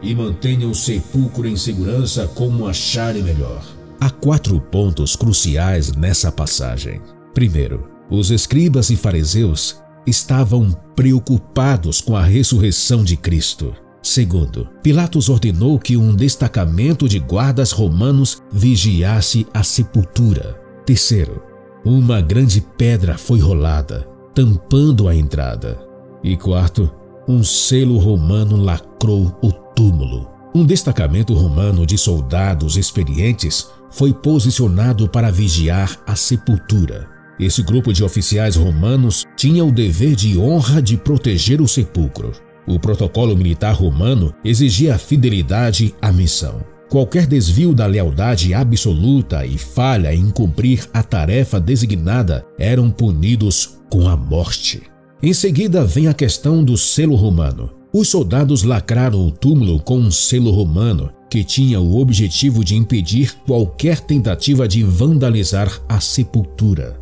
e 0.01 0.15
mantenham 0.15 0.71
o 0.71 0.75
sepulcro 0.75 1.47
em 1.47 1.57
segurança 1.57 2.29
como 2.33 2.67
acharem 2.67 3.23
melhor. 3.23 3.63
Há 4.03 4.10
quatro 4.10 4.60
pontos 4.60 5.15
cruciais 5.15 5.93
nessa 5.93 6.29
passagem. 6.29 7.00
Primeiro, 7.33 7.88
os 8.12 8.31
escribas 8.31 8.89
e 8.89 8.98
fariseus 8.98 9.81
estavam 10.05 10.74
preocupados 10.93 12.01
com 12.01 12.13
a 12.13 12.22
ressurreição 12.22 13.01
de 13.01 13.15
Cristo. 13.15 13.74
Segundo, 14.01 14.67
Pilatos 14.83 15.29
ordenou 15.29 15.79
que 15.79 15.95
um 15.95 16.13
destacamento 16.13 17.07
de 17.07 17.17
guardas 17.17 17.72
romanos 17.72 18.41
vigiasse 18.51 19.48
a 19.53 19.63
sepultura. 19.63 20.62
Terceiro, 20.86 21.41
uma 21.86 22.19
grande 22.19 22.60
pedra 22.60 23.17
foi 23.17 23.39
rolada, 23.39 24.05
tampando 24.36 25.07
a 25.07 25.15
entrada. 25.15 25.79
E 26.22 26.36
quarto, 26.36 26.91
um 27.25 27.41
selo 27.41 27.98
romano 28.00 28.57
lacrou 28.57 29.33
o 29.41 29.50
túmulo. 29.50 30.32
Um 30.55 30.63
destacamento 30.63 31.33
romano 31.33 31.83
de 31.83 31.98
soldados 31.98 32.77
experientes 32.77 33.67
foi 33.89 34.13
posicionado 34.13 35.10
para 35.10 35.31
vigiar 35.31 36.00
a 36.05 36.15
sepultura. 36.15 37.10
Esse 37.39 37.63
grupo 37.63 37.91
de 37.91 38.03
oficiais 38.03 38.55
romanos 38.55 39.25
tinha 39.36 39.65
o 39.65 39.72
dever 39.72 40.15
de 40.15 40.38
honra 40.38 40.79
de 40.79 40.95
proteger 40.95 41.60
o 41.60 41.67
sepulcro. 41.67 42.31
O 42.67 42.79
protocolo 42.79 43.36
militar 43.36 43.74
romano 43.74 44.31
exigia 44.45 44.95
fidelidade 45.00 45.95
à 46.00 46.12
missão. 46.12 46.63
Qualquer 46.88 47.25
desvio 47.25 47.74
da 47.74 47.88
lealdade 47.88 48.53
absoluta 48.53 49.48
e 49.48 49.57
falha 49.57 50.13
em 50.13 50.29
cumprir 50.29 50.88
a 50.93 51.01
tarefa 51.01 51.60
designada 51.60 52.45
eram 52.60 52.91
punidos 52.91 53.79
com 53.89 54.07
a 54.07 54.15
morte. 54.15 54.83
Em 55.22 55.33
seguida 55.33 55.83
vem 55.83 56.07
a 56.07 56.13
questão 56.13 56.63
do 56.63 56.77
selo 56.77 57.15
romano. 57.15 57.82
Os 57.93 58.09
soldados 58.09 58.63
lacraram 58.63 59.23
o 59.23 59.29
túmulo 59.29 59.79
com 59.79 60.00
um 60.00 60.09
selo 60.09 60.50
romano 60.50 61.12
que 61.29 61.43
tinha 61.43 61.79
o 61.79 62.00
objetivo 62.00 62.63
de 62.63 62.75
impedir 62.75 63.35
qualquer 63.45 64.00
tentativa 64.00 64.67
de 64.67 64.83
vandalizar 64.83 65.79
a 65.88 66.00
sepultura. 66.00 67.00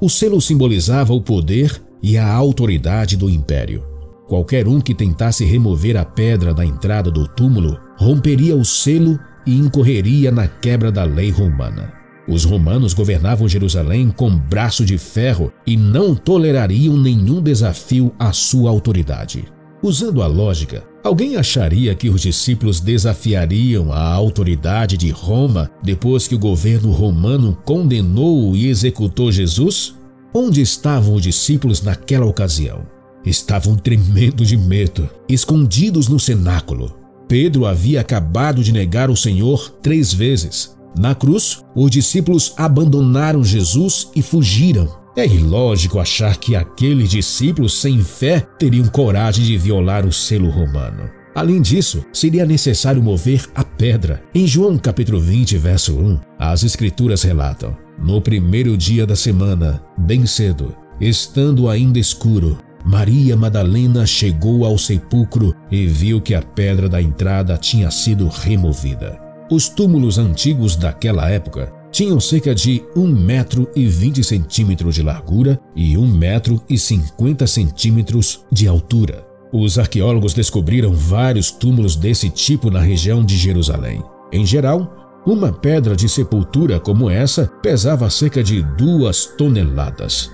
O 0.00 0.08
selo 0.08 0.40
simbolizava 0.40 1.12
o 1.12 1.20
poder 1.20 1.82
e 2.00 2.16
a 2.16 2.32
autoridade 2.32 3.16
do 3.16 3.28
império. 3.28 3.84
Qualquer 4.28 4.68
um 4.68 4.80
que 4.80 4.94
tentasse 4.94 5.44
remover 5.44 5.96
a 5.96 6.04
pedra 6.04 6.54
da 6.54 6.64
entrada 6.64 7.10
do 7.10 7.26
túmulo 7.26 7.76
romperia 7.96 8.54
o 8.54 8.64
selo 8.64 9.18
e 9.44 9.56
incorreria 9.56 10.30
na 10.30 10.46
quebra 10.46 10.92
da 10.92 11.02
lei 11.02 11.30
romana. 11.30 11.92
Os 12.28 12.44
romanos 12.44 12.94
governavam 12.94 13.48
Jerusalém 13.48 14.08
com 14.08 14.30
braço 14.30 14.84
de 14.84 14.98
ferro 14.98 15.52
e 15.66 15.76
não 15.76 16.14
tolerariam 16.14 16.96
nenhum 16.96 17.42
desafio 17.42 18.14
à 18.20 18.32
sua 18.32 18.70
autoridade. 18.70 19.46
Usando 19.80 20.22
a 20.22 20.26
lógica, 20.26 20.82
alguém 21.04 21.36
acharia 21.36 21.94
que 21.94 22.08
os 22.08 22.20
discípulos 22.20 22.80
desafiariam 22.80 23.92
a 23.92 24.02
autoridade 24.12 24.96
de 24.96 25.10
Roma 25.10 25.70
depois 25.80 26.26
que 26.26 26.34
o 26.34 26.38
governo 26.38 26.90
romano 26.90 27.56
condenou 27.64 28.56
e 28.56 28.66
executou 28.66 29.30
Jesus? 29.30 29.94
Onde 30.34 30.60
estavam 30.60 31.14
os 31.14 31.22
discípulos 31.22 31.80
naquela 31.80 32.26
ocasião? 32.26 32.86
Estavam 33.24 33.76
tremendo 33.76 34.44
de 34.44 34.56
medo, 34.56 35.08
escondidos 35.28 36.08
no 36.08 36.18
cenáculo. 36.18 36.96
Pedro 37.28 37.64
havia 37.64 38.00
acabado 38.00 38.64
de 38.64 38.72
negar 38.72 39.10
o 39.10 39.16
Senhor 39.16 39.70
três 39.80 40.12
vezes. 40.12 40.76
Na 40.98 41.14
cruz, 41.14 41.62
os 41.76 41.90
discípulos 41.90 42.52
abandonaram 42.56 43.44
Jesus 43.44 44.08
e 44.16 44.22
fugiram. 44.22 44.97
É 45.18 45.26
ilógico 45.26 45.98
achar 45.98 46.36
que 46.36 46.54
aqueles 46.54 47.10
discípulos 47.10 47.80
sem 47.80 48.00
fé 48.04 48.38
teriam 48.56 48.86
coragem 48.86 49.44
de 49.44 49.58
violar 49.58 50.06
o 50.06 50.12
selo 50.12 50.48
romano. 50.48 51.10
Além 51.34 51.60
disso, 51.60 52.04
seria 52.12 52.46
necessário 52.46 53.02
mover 53.02 53.44
a 53.52 53.64
pedra. 53.64 54.22
Em 54.32 54.46
João 54.46 54.78
capítulo 54.78 55.20
20, 55.20 55.58
verso 55.58 55.98
1, 55.98 56.20
as 56.38 56.62
escrituras 56.62 57.24
relatam: 57.24 57.76
No 58.00 58.20
primeiro 58.20 58.76
dia 58.76 59.04
da 59.04 59.16
semana, 59.16 59.82
bem 59.98 60.24
cedo, 60.24 60.72
estando 61.00 61.68
ainda 61.68 61.98
escuro, 61.98 62.56
Maria 62.84 63.36
Madalena 63.36 64.06
chegou 64.06 64.64
ao 64.64 64.78
sepulcro 64.78 65.52
e 65.68 65.84
viu 65.84 66.20
que 66.20 66.32
a 66.32 66.42
pedra 66.42 66.88
da 66.88 67.02
entrada 67.02 67.58
tinha 67.58 67.90
sido 67.90 68.28
removida. 68.28 69.18
Os 69.50 69.68
túmulos 69.68 70.16
antigos 70.16 70.76
daquela 70.76 71.28
época 71.28 71.76
tinham 71.90 72.20
cerca 72.20 72.54
de 72.54 72.82
1 72.96 73.06
metro 73.06 73.68
e 73.74 73.86
20 73.86 74.22
centímetros 74.22 74.94
de 74.94 75.02
largura 75.02 75.60
e 75.74 75.96
1 75.96 76.06
metro 76.06 76.62
e 76.68 76.78
50 76.78 77.46
centímetros 77.46 78.44
de 78.52 78.68
altura. 78.68 79.26
Os 79.52 79.78
arqueólogos 79.78 80.34
descobriram 80.34 80.92
vários 80.92 81.50
túmulos 81.50 81.96
desse 81.96 82.28
tipo 82.28 82.70
na 82.70 82.80
região 82.80 83.24
de 83.24 83.36
Jerusalém. 83.36 84.02
Em 84.30 84.44
geral, 84.44 85.22
uma 85.26 85.52
pedra 85.52 85.96
de 85.96 86.08
sepultura 86.08 86.78
como 86.78 87.08
essa 87.08 87.50
pesava 87.62 88.08
cerca 88.10 88.42
de 88.42 88.62
duas 88.62 89.26
toneladas. 89.26 90.30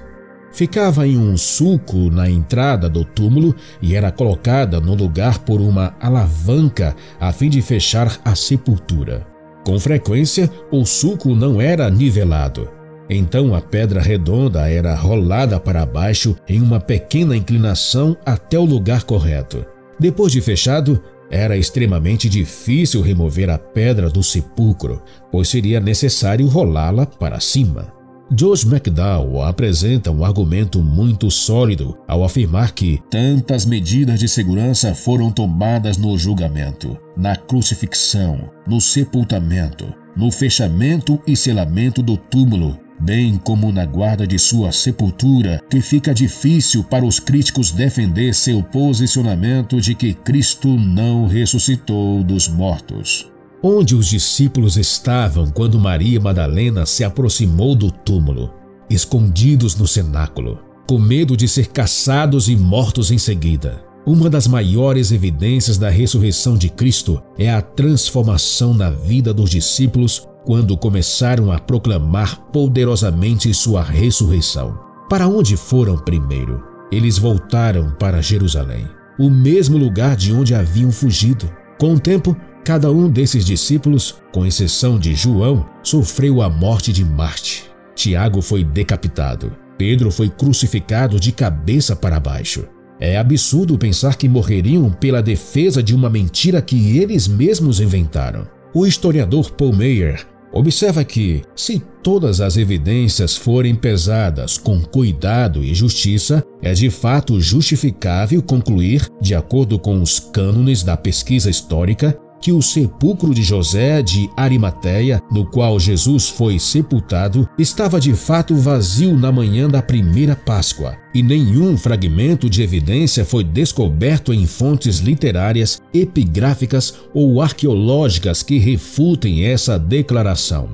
Ficava 0.52 1.06
em 1.06 1.18
um 1.18 1.36
sulco 1.36 2.10
na 2.10 2.30
entrada 2.30 2.88
do 2.88 3.04
túmulo 3.04 3.54
e 3.82 3.94
era 3.94 4.12
colocada 4.12 4.80
no 4.80 4.94
lugar 4.94 5.40
por 5.40 5.60
uma 5.60 5.96
alavanca 6.00 6.94
a 7.20 7.32
fim 7.32 7.48
de 7.48 7.60
fechar 7.60 8.20
a 8.24 8.36
sepultura. 8.36 9.33
Com 9.64 9.78
frequência, 9.80 10.50
o 10.70 10.84
sulco 10.84 11.34
não 11.34 11.60
era 11.60 11.90
nivelado. 11.90 12.68
Então 13.08 13.54
a 13.54 13.60
pedra 13.60 14.00
redonda 14.00 14.68
era 14.68 14.94
rolada 14.94 15.58
para 15.58 15.84
baixo 15.84 16.36
em 16.48 16.60
uma 16.60 16.80
pequena 16.80 17.36
inclinação 17.36 18.16
até 18.24 18.58
o 18.58 18.64
lugar 18.64 19.04
correto. 19.04 19.64
Depois 19.98 20.32
de 20.32 20.40
fechado, 20.40 21.02
era 21.30 21.56
extremamente 21.56 22.28
difícil 22.28 23.00
remover 23.00 23.50
a 23.50 23.58
pedra 23.58 24.08
do 24.08 24.22
sepulcro, 24.22 25.02
pois 25.30 25.48
seria 25.48 25.80
necessário 25.80 26.46
rolá-la 26.46 27.06
para 27.06 27.40
cima. 27.40 27.92
Josh 28.30 28.64
McDowell 28.64 29.42
apresenta 29.42 30.10
um 30.10 30.24
argumento 30.24 30.82
muito 30.82 31.30
sólido 31.30 31.96
ao 32.08 32.24
afirmar 32.24 32.72
que 32.72 33.00
tantas 33.10 33.66
medidas 33.66 34.18
de 34.18 34.26
segurança 34.26 34.94
foram 34.94 35.30
tomadas 35.30 35.98
no 35.98 36.16
julgamento, 36.16 36.98
na 37.16 37.36
crucifixão, 37.36 38.50
no 38.66 38.80
sepultamento, 38.80 39.92
no 40.16 40.30
fechamento 40.30 41.20
e 41.26 41.36
selamento 41.36 42.02
do 42.02 42.16
túmulo, 42.16 42.78
bem 42.98 43.36
como 43.36 43.70
na 43.70 43.84
guarda 43.84 44.26
de 44.26 44.38
sua 44.38 44.72
sepultura, 44.72 45.60
que 45.68 45.82
fica 45.82 46.14
difícil 46.14 46.82
para 46.82 47.04
os 47.04 47.20
críticos 47.20 47.72
defender 47.72 48.34
seu 48.34 48.62
posicionamento 48.62 49.80
de 49.80 49.94
que 49.94 50.14
Cristo 50.14 50.68
não 50.68 51.26
ressuscitou 51.26 52.24
dos 52.24 52.48
mortos. 52.48 53.33
Onde 53.66 53.94
os 53.94 54.08
discípulos 54.08 54.76
estavam 54.76 55.46
quando 55.46 55.80
Maria 55.80 56.20
Madalena 56.20 56.84
se 56.84 57.02
aproximou 57.02 57.74
do 57.74 57.90
túmulo? 57.90 58.52
Escondidos 58.90 59.74
no 59.74 59.88
cenáculo, 59.88 60.58
com 60.86 60.98
medo 60.98 61.34
de 61.34 61.48
ser 61.48 61.68
caçados 61.68 62.50
e 62.50 62.56
mortos 62.56 63.10
em 63.10 63.16
seguida. 63.16 63.82
Uma 64.04 64.28
das 64.28 64.46
maiores 64.46 65.12
evidências 65.12 65.78
da 65.78 65.88
ressurreição 65.88 66.58
de 66.58 66.68
Cristo 66.68 67.22
é 67.38 67.50
a 67.50 67.62
transformação 67.62 68.74
na 68.74 68.90
vida 68.90 69.32
dos 69.32 69.48
discípulos 69.48 70.28
quando 70.44 70.76
começaram 70.76 71.50
a 71.50 71.58
proclamar 71.58 72.38
poderosamente 72.52 73.54
sua 73.54 73.82
ressurreição. 73.82 74.78
Para 75.08 75.26
onde 75.26 75.56
foram 75.56 75.96
primeiro? 75.96 76.62
Eles 76.92 77.16
voltaram 77.16 77.92
para 77.98 78.20
Jerusalém, 78.20 78.86
o 79.18 79.30
mesmo 79.30 79.78
lugar 79.78 80.16
de 80.16 80.34
onde 80.34 80.54
haviam 80.54 80.92
fugido. 80.92 81.50
Com 81.78 81.94
o 81.94 81.98
tempo, 81.98 82.36
Cada 82.64 82.90
um 82.90 83.10
desses 83.10 83.44
discípulos, 83.44 84.16
com 84.32 84.46
exceção 84.46 84.98
de 84.98 85.14
João, 85.14 85.68
sofreu 85.82 86.40
a 86.40 86.48
morte 86.48 86.94
de 86.94 87.04
Marte. 87.04 87.70
Tiago 87.94 88.40
foi 88.40 88.64
decapitado. 88.64 89.52
Pedro 89.76 90.10
foi 90.10 90.30
crucificado 90.30 91.20
de 91.20 91.30
cabeça 91.30 91.94
para 91.94 92.18
baixo. 92.18 92.66
É 92.98 93.18
absurdo 93.18 93.76
pensar 93.76 94.16
que 94.16 94.30
morreriam 94.30 94.90
pela 94.90 95.22
defesa 95.22 95.82
de 95.82 95.94
uma 95.94 96.08
mentira 96.08 96.62
que 96.62 96.96
eles 96.96 97.28
mesmos 97.28 97.80
inventaram. 97.80 98.46
O 98.72 98.86
historiador 98.86 99.50
Paul 99.50 99.76
Meyer 99.76 100.26
observa 100.50 101.04
que, 101.04 101.42
se 101.54 101.82
todas 102.02 102.40
as 102.40 102.56
evidências 102.56 103.36
forem 103.36 103.74
pesadas 103.74 104.56
com 104.56 104.80
cuidado 104.80 105.62
e 105.62 105.74
justiça, 105.74 106.42
é 106.62 106.72
de 106.72 106.88
fato 106.88 107.40
justificável 107.40 108.40
concluir, 108.40 109.06
de 109.20 109.34
acordo 109.34 109.78
com 109.78 110.00
os 110.00 110.18
cânones 110.18 110.82
da 110.82 110.96
pesquisa 110.96 111.50
histórica, 111.50 112.16
que 112.44 112.52
o 112.52 112.60
sepulcro 112.60 113.34
de 113.34 113.42
José 113.42 114.02
de 114.02 114.28
Arimateia, 114.36 115.18
no 115.32 115.46
qual 115.46 115.80
Jesus 115.80 116.28
foi 116.28 116.58
sepultado, 116.58 117.48
estava 117.58 117.98
de 117.98 118.12
fato 118.12 118.54
vazio 118.54 119.16
na 119.16 119.32
manhã 119.32 119.66
da 119.66 119.80
primeira 119.80 120.36
Páscoa, 120.36 120.94
e 121.14 121.22
nenhum 121.22 121.74
fragmento 121.78 122.50
de 122.50 122.62
evidência 122.62 123.24
foi 123.24 123.42
descoberto 123.42 124.30
em 124.30 124.46
fontes 124.46 124.98
literárias, 124.98 125.80
epigráficas 125.94 126.92
ou 127.14 127.40
arqueológicas 127.40 128.42
que 128.42 128.58
refutem 128.58 129.46
essa 129.46 129.78
declaração. 129.78 130.68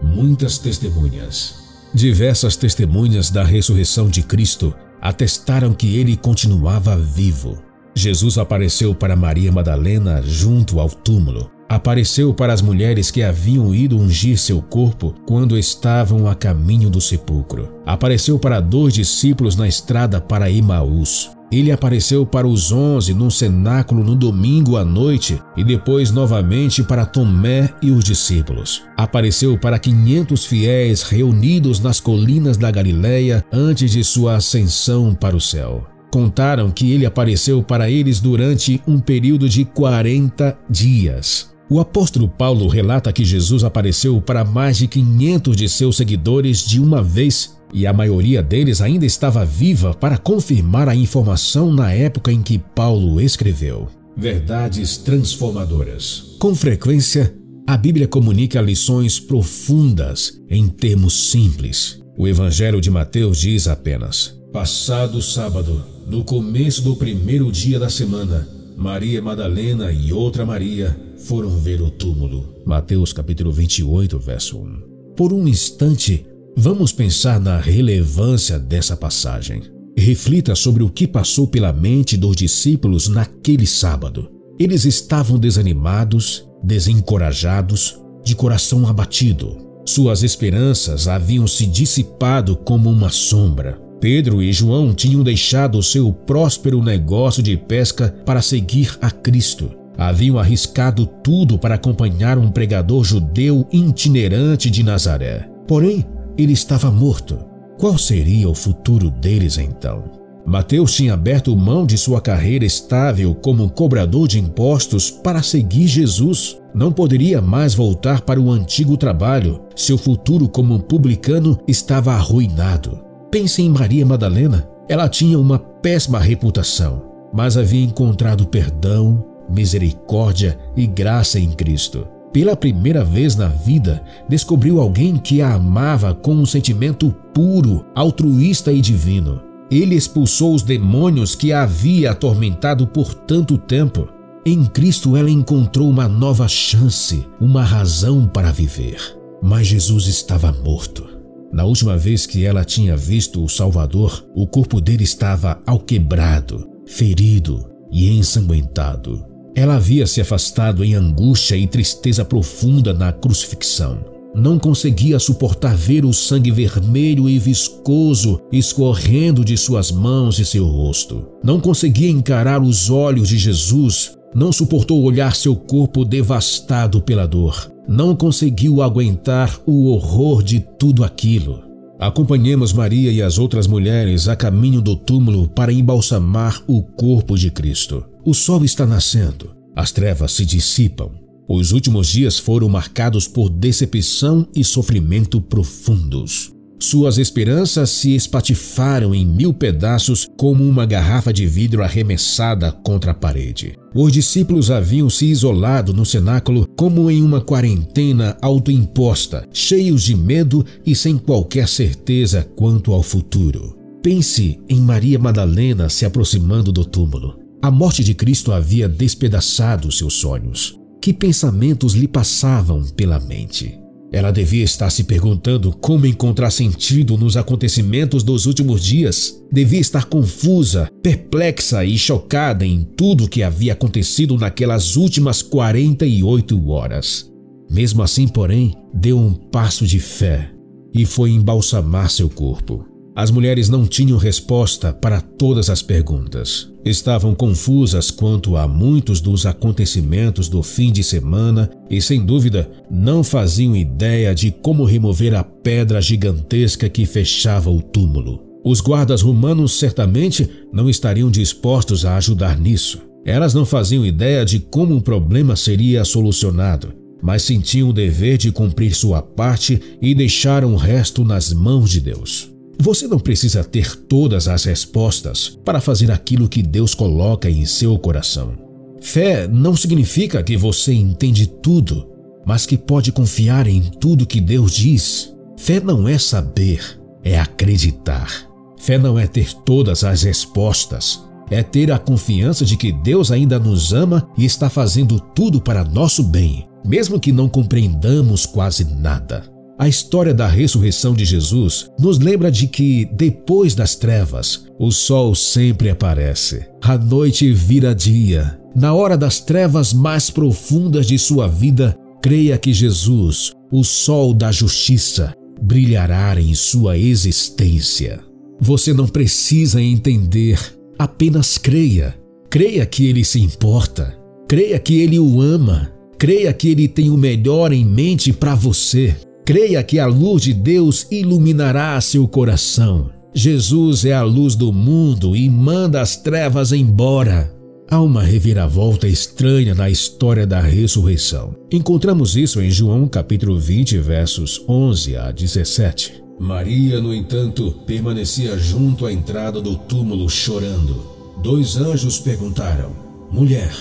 Muitas 0.00 0.58
testemunhas. 0.58 1.56
Diversas 1.92 2.54
testemunhas 2.54 3.30
da 3.30 3.42
ressurreição 3.42 4.08
de 4.08 4.22
Cristo 4.22 4.72
atestaram 5.02 5.74
que 5.74 5.96
ele 5.96 6.16
continuava 6.16 6.96
vivo. 6.96 7.65
Jesus 7.96 8.36
apareceu 8.36 8.94
para 8.94 9.16
Maria 9.16 9.50
Madalena 9.50 10.20
junto 10.22 10.78
ao 10.78 10.90
túmulo. 10.90 11.50
Apareceu 11.66 12.34
para 12.34 12.52
as 12.52 12.60
mulheres 12.60 13.10
que 13.10 13.22
haviam 13.22 13.74
ido 13.74 13.98
ungir 13.98 14.38
seu 14.38 14.60
corpo 14.60 15.14
quando 15.26 15.58
estavam 15.58 16.28
a 16.28 16.34
caminho 16.34 16.90
do 16.90 17.00
sepulcro. 17.00 17.72
Apareceu 17.86 18.38
para 18.38 18.60
dois 18.60 18.92
discípulos 18.92 19.56
na 19.56 19.66
estrada 19.66 20.20
para 20.20 20.50
Emaús. 20.50 21.30
Ele 21.50 21.72
apareceu 21.72 22.26
para 22.26 22.46
os 22.46 22.70
onze 22.70 23.14
num 23.14 23.30
cenáculo 23.30 24.04
no 24.04 24.14
domingo 24.14 24.76
à 24.76 24.84
noite 24.84 25.40
e 25.56 25.64
depois 25.64 26.10
novamente 26.10 26.82
para 26.82 27.06
Tomé 27.06 27.70
e 27.80 27.90
os 27.90 28.04
discípulos. 28.04 28.82
Apareceu 28.94 29.58
para 29.58 29.78
quinhentos 29.78 30.44
fiéis 30.44 31.02
reunidos 31.02 31.80
nas 31.80 31.98
colinas 31.98 32.58
da 32.58 32.70
Galileia 32.70 33.42
antes 33.50 33.92
de 33.92 34.04
sua 34.04 34.36
ascensão 34.36 35.14
para 35.14 35.34
o 35.34 35.40
céu 35.40 35.95
contaram 36.16 36.70
que 36.70 36.92
ele 36.92 37.04
apareceu 37.04 37.62
para 37.62 37.90
eles 37.90 38.20
durante 38.20 38.80
um 38.88 38.98
período 38.98 39.50
de 39.50 39.66
40 39.66 40.58
dias. 40.70 41.50
O 41.68 41.78
apóstolo 41.78 42.26
Paulo 42.26 42.68
relata 42.68 43.12
que 43.12 43.22
Jesus 43.22 43.62
apareceu 43.62 44.18
para 44.18 44.42
mais 44.42 44.78
de 44.78 44.88
500 44.88 45.54
de 45.54 45.68
seus 45.68 45.98
seguidores 45.98 46.66
de 46.66 46.80
uma 46.80 47.02
vez 47.02 47.54
e 47.70 47.86
a 47.86 47.92
maioria 47.92 48.42
deles 48.42 48.80
ainda 48.80 49.04
estava 49.04 49.44
viva 49.44 49.92
para 49.92 50.16
confirmar 50.16 50.88
a 50.88 50.96
informação 50.96 51.70
na 51.70 51.92
época 51.92 52.32
em 52.32 52.40
que 52.40 52.58
Paulo 52.58 53.20
escreveu. 53.20 53.86
Verdades 54.16 54.96
transformadoras. 54.96 56.34
Com 56.38 56.54
frequência, 56.54 57.36
a 57.66 57.76
Bíblia 57.76 58.08
comunica 58.08 58.58
lições 58.62 59.20
profundas 59.20 60.40
em 60.48 60.66
termos 60.66 61.30
simples. 61.30 62.00
O 62.16 62.26
Evangelho 62.26 62.80
de 62.80 62.90
Mateus 62.90 63.36
diz 63.36 63.68
apenas: 63.68 64.34
Passado 64.50 65.20
sábado, 65.20 65.95
no 66.06 66.22
começo 66.22 66.82
do 66.82 66.94
primeiro 66.94 67.50
dia 67.50 67.80
da 67.80 67.90
semana, 67.90 68.48
Maria 68.76 69.20
Madalena 69.20 69.90
e 69.90 70.12
outra 70.12 70.46
Maria 70.46 70.96
foram 71.18 71.50
ver 71.50 71.82
o 71.82 71.90
túmulo. 71.90 72.54
Mateus 72.64 73.12
capítulo 73.12 73.50
28, 73.50 74.18
verso 74.18 74.58
1. 74.58 74.82
Por 75.16 75.32
um 75.32 75.48
instante, 75.48 76.24
vamos 76.56 76.92
pensar 76.92 77.40
na 77.40 77.58
relevância 77.58 78.58
dessa 78.58 78.96
passagem. 78.96 79.62
Reflita 79.98 80.54
sobre 80.54 80.84
o 80.84 80.90
que 80.90 81.08
passou 81.08 81.48
pela 81.48 81.72
mente 81.72 82.16
dos 82.16 82.36
discípulos 82.36 83.08
naquele 83.08 83.66
sábado. 83.66 84.30
Eles 84.58 84.84
estavam 84.84 85.38
desanimados, 85.38 86.46
desencorajados, 86.62 87.98
de 88.24 88.36
coração 88.36 88.86
abatido. 88.86 89.56
Suas 89.84 90.22
esperanças 90.22 91.08
haviam 91.08 91.46
se 91.46 91.66
dissipado 91.66 92.56
como 92.56 92.90
uma 92.90 93.10
sombra. 93.10 93.85
Pedro 94.00 94.42
e 94.42 94.52
João 94.52 94.94
tinham 94.94 95.22
deixado 95.22 95.82
seu 95.82 96.12
próspero 96.12 96.82
negócio 96.82 97.42
de 97.42 97.56
pesca 97.56 98.14
para 98.24 98.42
seguir 98.42 98.96
a 99.00 99.10
Cristo. 99.10 99.70
Haviam 99.96 100.38
arriscado 100.38 101.06
tudo 101.06 101.58
para 101.58 101.76
acompanhar 101.76 102.36
um 102.36 102.50
pregador 102.50 103.02
judeu 103.02 103.66
itinerante 103.72 104.68
de 104.68 104.82
Nazaré. 104.82 105.48
Porém, 105.66 106.04
ele 106.36 106.52
estava 106.52 106.90
morto. 106.90 107.38
Qual 107.78 107.96
seria 107.96 108.48
o 108.48 108.54
futuro 108.54 109.10
deles 109.10 109.56
então? 109.58 110.04
Mateus 110.46 110.94
tinha 110.94 111.14
aberto 111.14 111.56
mão 111.56 111.84
de 111.84 111.98
sua 111.98 112.20
carreira 112.20 112.64
estável 112.64 113.34
como 113.34 113.68
cobrador 113.68 114.28
de 114.28 114.38
impostos 114.38 115.10
para 115.10 115.42
seguir 115.42 115.88
Jesus. 115.88 116.56
Não 116.72 116.92
poderia 116.92 117.40
mais 117.40 117.74
voltar 117.74 118.20
para 118.20 118.40
o 118.40 118.50
antigo 118.52 118.96
trabalho. 118.96 119.60
Seu 119.74 119.98
futuro 119.98 120.48
como 120.48 120.78
publicano 120.78 121.58
estava 121.66 122.12
arruinado. 122.12 123.05
Pense 123.36 123.60
em 123.60 123.68
Maria 123.68 124.06
Madalena. 124.06 124.66
Ela 124.88 125.10
tinha 125.10 125.38
uma 125.38 125.58
péssima 125.58 126.18
reputação, 126.18 127.02
mas 127.34 127.58
havia 127.58 127.84
encontrado 127.84 128.46
perdão, 128.46 129.22
misericórdia 129.46 130.58
e 130.74 130.86
graça 130.86 131.38
em 131.38 131.50
Cristo. 131.50 132.08
Pela 132.32 132.56
primeira 132.56 133.04
vez 133.04 133.36
na 133.36 133.48
vida, 133.48 134.02
descobriu 134.26 134.80
alguém 134.80 135.18
que 135.18 135.42
a 135.42 135.52
amava 135.52 136.14
com 136.14 136.32
um 136.32 136.46
sentimento 136.46 137.14
puro, 137.34 137.84
altruísta 137.94 138.72
e 138.72 138.80
divino. 138.80 139.42
Ele 139.70 139.94
expulsou 139.94 140.54
os 140.54 140.62
demônios 140.62 141.34
que 141.34 141.52
a 141.52 141.64
havia 141.64 142.12
atormentado 142.12 142.86
por 142.86 143.12
tanto 143.12 143.58
tempo. 143.58 144.08
Em 144.46 144.64
Cristo 144.64 145.14
ela 145.14 145.28
encontrou 145.28 145.90
uma 145.90 146.08
nova 146.08 146.48
chance, 146.48 147.28
uma 147.38 147.62
razão 147.62 148.26
para 148.26 148.50
viver. 148.50 148.96
Mas 149.42 149.66
Jesus 149.66 150.06
estava 150.06 150.50
morto. 150.64 151.15
Na 151.52 151.64
última 151.64 151.96
vez 151.96 152.26
que 152.26 152.44
ela 152.44 152.64
tinha 152.64 152.96
visto 152.96 153.42
o 153.44 153.48
Salvador, 153.48 154.26
o 154.34 154.46
corpo 154.46 154.80
dele 154.80 155.04
estava 155.04 155.60
alquebrado, 155.66 156.68
ferido 156.86 157.64
e 157.90 158.10
ensanguentado. 158.10 159.24
Ela 159.54 159.76
havia 159.76 160.06
se 160.06 160.20
afastado 160.20 160.84
em 160.84 160.94
angústia 160.94 161.56
e 161.56 161.66
tristeza 161.66 162.24
profunda 162.24 162.92
na 162.92 163.10
crucifixão. 163.12 164.04
Não 164.34 164.58
conseguia 164.58 165.18
suportar 165.18 165.74
ver 165.74 166.04
o 166.04 166.12
sangue 166.12 166.50
vermelho 166.50 167.26
e 167.26 167.38
viscoso 167.38 168.38
escorrendo 168.52 169.42
de 169.42 169.56
suas 169.56 169.90
mãos 169.90 170.38
e 170.38 170.44
seu 170.44 170.66
rosto. 170.66 171.26
Não 171.42 171.58
conseguia 171.58 172.10
encarar 172.10 172.62
os 172.62 172.90
olhos 172.90 173.28
de 173.30 173.38
Jesus. 173.38 174.14
Não 174.34 174.52
suportou 174.52 175.02
olhar 175.02 175.34
seu 175.34 175.56
corpo 175.56 176.04
devastado 176.04 177.00
pela 177.00 177.26
dor 177.26 177.74
não 177.88 178.14
conseguiu 178.14 178.82
aguentar 178.82 179.60
o 179.66 179.86
horror 179.86 180.42
de 180.42 180.60
tudo 180.60 181.04
aquilo. 181.04 181.62
Acompanhemos 181.98 182.72
Maria 182.72 183.10
e 183.10 183.22
as 183.22 183.38
outras 183.38 183.66
mulheres 183.66 184.28
a 184.28 184.36
caminho 184.36 184.82
do 184.82 184.94
túmulo 184.96 185.48
para 185.48 185.72
embalsamar 185.72 186.62
o 186.66 186.82
corpo 186.82 187.38
de 187.38 187.50
Cristo. 187.50 188.04
O 188.24 188.34
sol 188.34 188.64
está 188.64 188.84
nascendo, 188.84 189.54
as 189.74 189.92
trevas 189.92 190.32
se 190.32 190.44
dissipam. 190.44 191.10
Os 191.48 191.72
últimos 191.72 192.08
dias 192.08 192.38
foram 192.38 192.68
marcados 192.68 193.28
por 193.28 193.48
decepção 193.48 194.46
e 194.54 194.64
sofrimento 194.64 195.40
profundos. 195.40 196.55
Suas 196.78 197.16
esperanças 197.16 197.90
se 197.90 198.14
espatifaram 198.14 199.14
em 199.14 199.24
mil 199.24 199.52
pedaços 199.54 200.28
como 200.36 200.62
uma 200.62 200.84
garrafa 200.84 201.32
de 201.32 201.46
vidro 201.46 201.82
arremessada 201.82 202.70
contra 202.70 203.12
a 203.12 203.14
parede. 203.14 203.78
Os 203.94 204.12
discípulos 204.12 204.70
haviam 204.70 205.08
se 205.08 205.26
isolado 205.26 205.94
no 205.94 206.04
cenáculo 206.04 206.68
como 206.76 207.10
em 207.10 207.22
uma 207.22 207.40
quarentena 207.40 208.36
autoimposta, 208.42 209.48
cheios 209.52 210.02
de 210.02 210.14
medo 210.14 210.64
e 210.84 210.94
sem 210.94 211.16
qualquer 211.16 211.66
certeza 211.66 212.46
quanto 212.54 212.92
ao 212.92 213.02
futuro. 213.02 213.76
Pense 214.02 214.60
em 214.68 214.80
Maria 214.80 215.18
Madalena 215.18 215.88
se 215.88 216.04
aproximando 216.04 216.70
do 216.70 216.84
túmulo. 216.84 217.38
A 217.62 217.70
morte 217.70 218.04
de 218.04 218.14
Cristo 218.14 218.52
havia 218.52 218.88
despedaçado 218.88 219.90
seus 219.90 220.14
sonhos. 220.14 220.78
Que 221.00 221.12
pensamentos 221.12 221.94
lhe 221.94 222.06
passavam 222.06 222.84
pela 222.96 223.18
mente? 223.18 223.78
Ela 224.16 224.30
devia 224.30 224.64
estar 224.64 224.88
se 224.88 225.04
perguntando 225.04 225.70
como 225.70 226.06
encontrar 226.06 226.50
sentido 226.50 227.18
nos 227.18 227.36
acontecimentos 227.36 228.22
dos 228.22 228.46
últimos 228.46 228.82
dias. 228.82 229.38
Devia 229.52 229.78
estar 229.78 230.06
confusa, 230.06 230.90
perplexa 231.02 231.84
e 231.84 231.98
chocada 231.98 232.64
em 232.64 232.82
tudo 232.82 233.24
o 233.24 233.28
que 233.28 233.42
havia 233.42 233.74
acontecido 233.74 234.38
naquelas 234.38 234.96
últimas 234.96 235.42
48 235.42 236.66
horas. 236.70 237.30
Mesmo 237.70 238.02
assim, 238.02 238.26
porém, 238.26 238.74
deu 238.94 239.18
um 239.18 239.34
passo 239.34 239.86
de 239.86 240.00
fé 240.00 240.50
e 240.94 241.04
foi 241.04 241.32
embalsamar 241.32 242.08
seu 242.08 242.30
corpo. 242.30 242.86
As 243.16 243.30
mulheres 243.30 243.70
não 243.70 243.86
tinham 243.86 244.18
resposta 244.18 244.92
para 244.92 245.22
todas 245.22 245.70
as 245.70 245.80
perguntas. 245.80 246.70
Estavam 246.84 247.34
confusas 247.34 248.10
quanto 248.10 248.58
a 248.58 248.68
muitos 248.68 249.22
dos 249.22 249.46
acontecimentos 249.46 250.50
do 250.50 250.62
fim 250.62 250.92
de 250.92 251.02
semana 251.02 251.70
e, 251.88 251.98
sem 252.02 252.22
dúvida, 252.22 252.70
não 252.90 253.24
faziam 253.24 253.74
ideia 253.74 254.34
de 254.34 254.50
como 254.50 254.84
remover 254.84 255.34
a 255.34 255.42
pedra 255.42 255.98
gigantesca 255.98 256.90
que 256.90 257.06
fechava 257.06 257.70
o 257.70 257.80
túmulo. 257.80 258.44
Os 258.62 258.82
guardas 258.82 259.22
romanos 259.22 259.78
certamente 259.78 260.46
não 260.70 260.90
estariam 260.90 261.30
dispostos 261.30 262.04
a 262.04 262.18
ajudar 262.18 262.58
nisso. 262.58 263.00
Elas 263.24 263.54
não 263.54 263.64
faziam 263.64 264.04
ideia 264.04 264.44
de 264.44 264.58
como 264.60 264.94
o 264.94 265.00
problema 265.00 265.56
seria 265.56 266.04
solucionado, 266.04 266.92
mas 267.22 267.40
sentiam 267.42 267.88
o 267.88 267.94
dever 267.94 268.36
de 268.36 268.52
cumprir 268.52 268.94
sua 268.94 269.22
parte 269.22 269.80
e 270.02 270.14
deixaram 270.14 270.74
o 270.74 270.76
resto 270.76 271.24
nas 271.24 271.50
mãos 271.50 271.88
de 271.88 272.00
Deus. 272.00 272.54
Você 272.78 273.06
não 273.08 273.18
precisa 273.18 273.64
ter 273.64 273.96
todas 273.96 274.48
as 274.48 274.64
respostas 274.64 275.58
para 275.64 275.80
fazer 275.80 276.10
aquilo 276.10 276.48
que 276.48 276.62
Deus 276.62 276.94
coloca 276.94 277.48
em 277.48 277.64
seu 277.64 277.98
coração. 277.98 278.54
Fé 279.00 279.46
não 279.46 279.76
significa 279.76 280.42
que 280.42 280.56
você 280.56 280.92
entende 280.92 281.46
tudo, 281.46 282.08
mas 282.44 282.66
que 282.66 282.76
pode 282.76 283.12
confiar 283.12 283.66
em 283.66 283.82
tudo 283.82 284.26
que 284.26 284.40
Deus 284.40 284.72
diz. 284.72 285.34
Fé 285.56 285.80
não 285.80 286.06
é 286.06 286.18
saber, 286.18 286.80
é 287.22 287.38
acreditar. 287.38 288.46
Fé 288.78 288.98
não 288.98 289.18
é 289.18 289.26
ter 289.26 289.52
todas 289.52 290.04
as 290.04 290.22
respostas, 290.22 291.24
é 291.50 291.62
ter 291.62 291.90
a 291.90 291.98
confiança 291.98 292.64
de 292.64 292.76
que 292.76 292.92
Deus 292.92 293.30
ainda 293.30 293.58
nos 293.58 293.92
ama 293.92 294.28
e 294.36 294.44
está 294.44 294.68
fazendo 294.68 295.18
tudo 295.18 295.60
para 295.60 295.84
nosso 295.84 296.22
bem, 296.22 296.68
mesmo 296.84 297.18
que 297.18 297.32
não 297.32 297.48
compreendamos 297.48 298.44
quase 298.44 298.84
nada. 298.84 299.55
A 299.78 299.86
história 299.86 300.32
da 300.32 300.48
ressurreição 300.48 301.12
de 301.12 301.24
Jesus 301.26 301.90
nos 301.98 302.18
lembra 302.18 302.50
de 302.50 302.66
que, 302.66 303.06
depois 303.12 303.74
das 303.74 303.94
trevas, 303.94 304.64
o 304.78 304.90
sol 304.90 305.34
sempre 305.34 305.90
aparece. 305.90 306.66
A 306.82 306.96
noite 306.96 307.52
vira 307.52 307.94
dia. 307.94 308.58
Na 308.74 308.94
hora 308.94 309.18
das 309.18 309.38
trevas 309.38 309.92
mais 309.92 310.30
profundas 310.30 311.06
de 311.06 311.18
sua 311.18 311.46
vida, 311.46 311.94
creia 312.22 312.56
que 312.56 312.72
Jesus, 312.72 313.52
o 313.70 313.84
sol 313.84 314.32
da 314.32 314.50
justiça, 314.50 315.34
brilhará 315.60 316.40
em 316.40 316.54
sua 316.54 316.96
existência. 316.96 318.20
Você 318.58 318.94
não 318.94 319.06
precisa 319.06 319.82
entender, 319.82 320.58
apenas 320.98 321.58
creia. 321.58 322.14
Creia 322.48 322.86
que 322.86 323.04
ele 323.04 323.24
se 323.24 323.40
importa. 323.40 324.16
Creia 324.48 324.78
que 324.78 325.00
ele 325.00 325.18
o 325.18 325.42
ama. 325.42 325.92
Creia 326.18 326.50
que 326.54 326.68
ele 326.68 326.88
tem 326.88 327.10
o 327.10 327.16
melhor 327.18 327.72
em 327.72 327.84
mente 327.84 328.32
para 328.32 328.54
você. 328.54 329.14
Creia 329.46 329.80
que 329.84 330.00
a 330.00 330.06
luz 330.06 330.42
de 330.42 330.52
Deus 330.52 331.06
iluminará 331.08 332.00
seu 332.00 332.26
coração. 332.26 333.12
Jesus 333.32 334.04
é 334.04 334.12
a 334.12 334.24
luz 334.24 334.56
do 334.56 334.72
mundo 334.72 335.36
e 335.36 335.48
manda 335.48 336.00
as 336.00 336.16
trevas 336.16 336.72
embora. 336.72 337.54
Há 337.88 338.00
uma 338.00 338.24
reviravolta 338.24 339.06
estranha 339.06 339.72
na 339.72 339.88
história 339.88 340.44
da 340.44 340.60
ressurreição. 340.60 341.54
Encontramos 341.70 342.36
isso 342.36 342.60
em 342.60 342.72
João 342.72 343.06
capítulo 343.06 343.56
20, 343.56 343.98
versos 343.98 344.64
11 344.68 345.16
a 345.16 345.30
17. 345.30 346.24
Maria, 346.40 347.00
no 347.00 347.14
entanto, 347.14 347.70
permanecia 347.86 348.58
junto 348.58 349.06
à 349.06 349.12
entrada 349.12 349.60
do 349.60 349.76
túmulo 349.76 350.28
chorando. 350.28 351.06
Dois 351.40 351.76
anjos 351.76 352.18
perguntaram: 352.18 352.90
Mulher, 353.30 353.72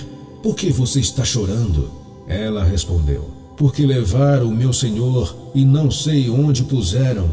por 0.43 0.56
que 0.56 0.69
você 0.69 0.99
está 0.99 1.25
chorando? 1.25 1.89
Ela 2.28 2.63
respondeu: 2.63 3.35
porque 3.58 3.86
levaram 3.86 4.48
o 4.48 4.56
meu 4.56 4.74
senhor 4.74 5.52
e 5.54 5.63
não 5.63 5.89
sei 5.89 6.30
onde 6.30 6.63
puseram. 6.63 7.30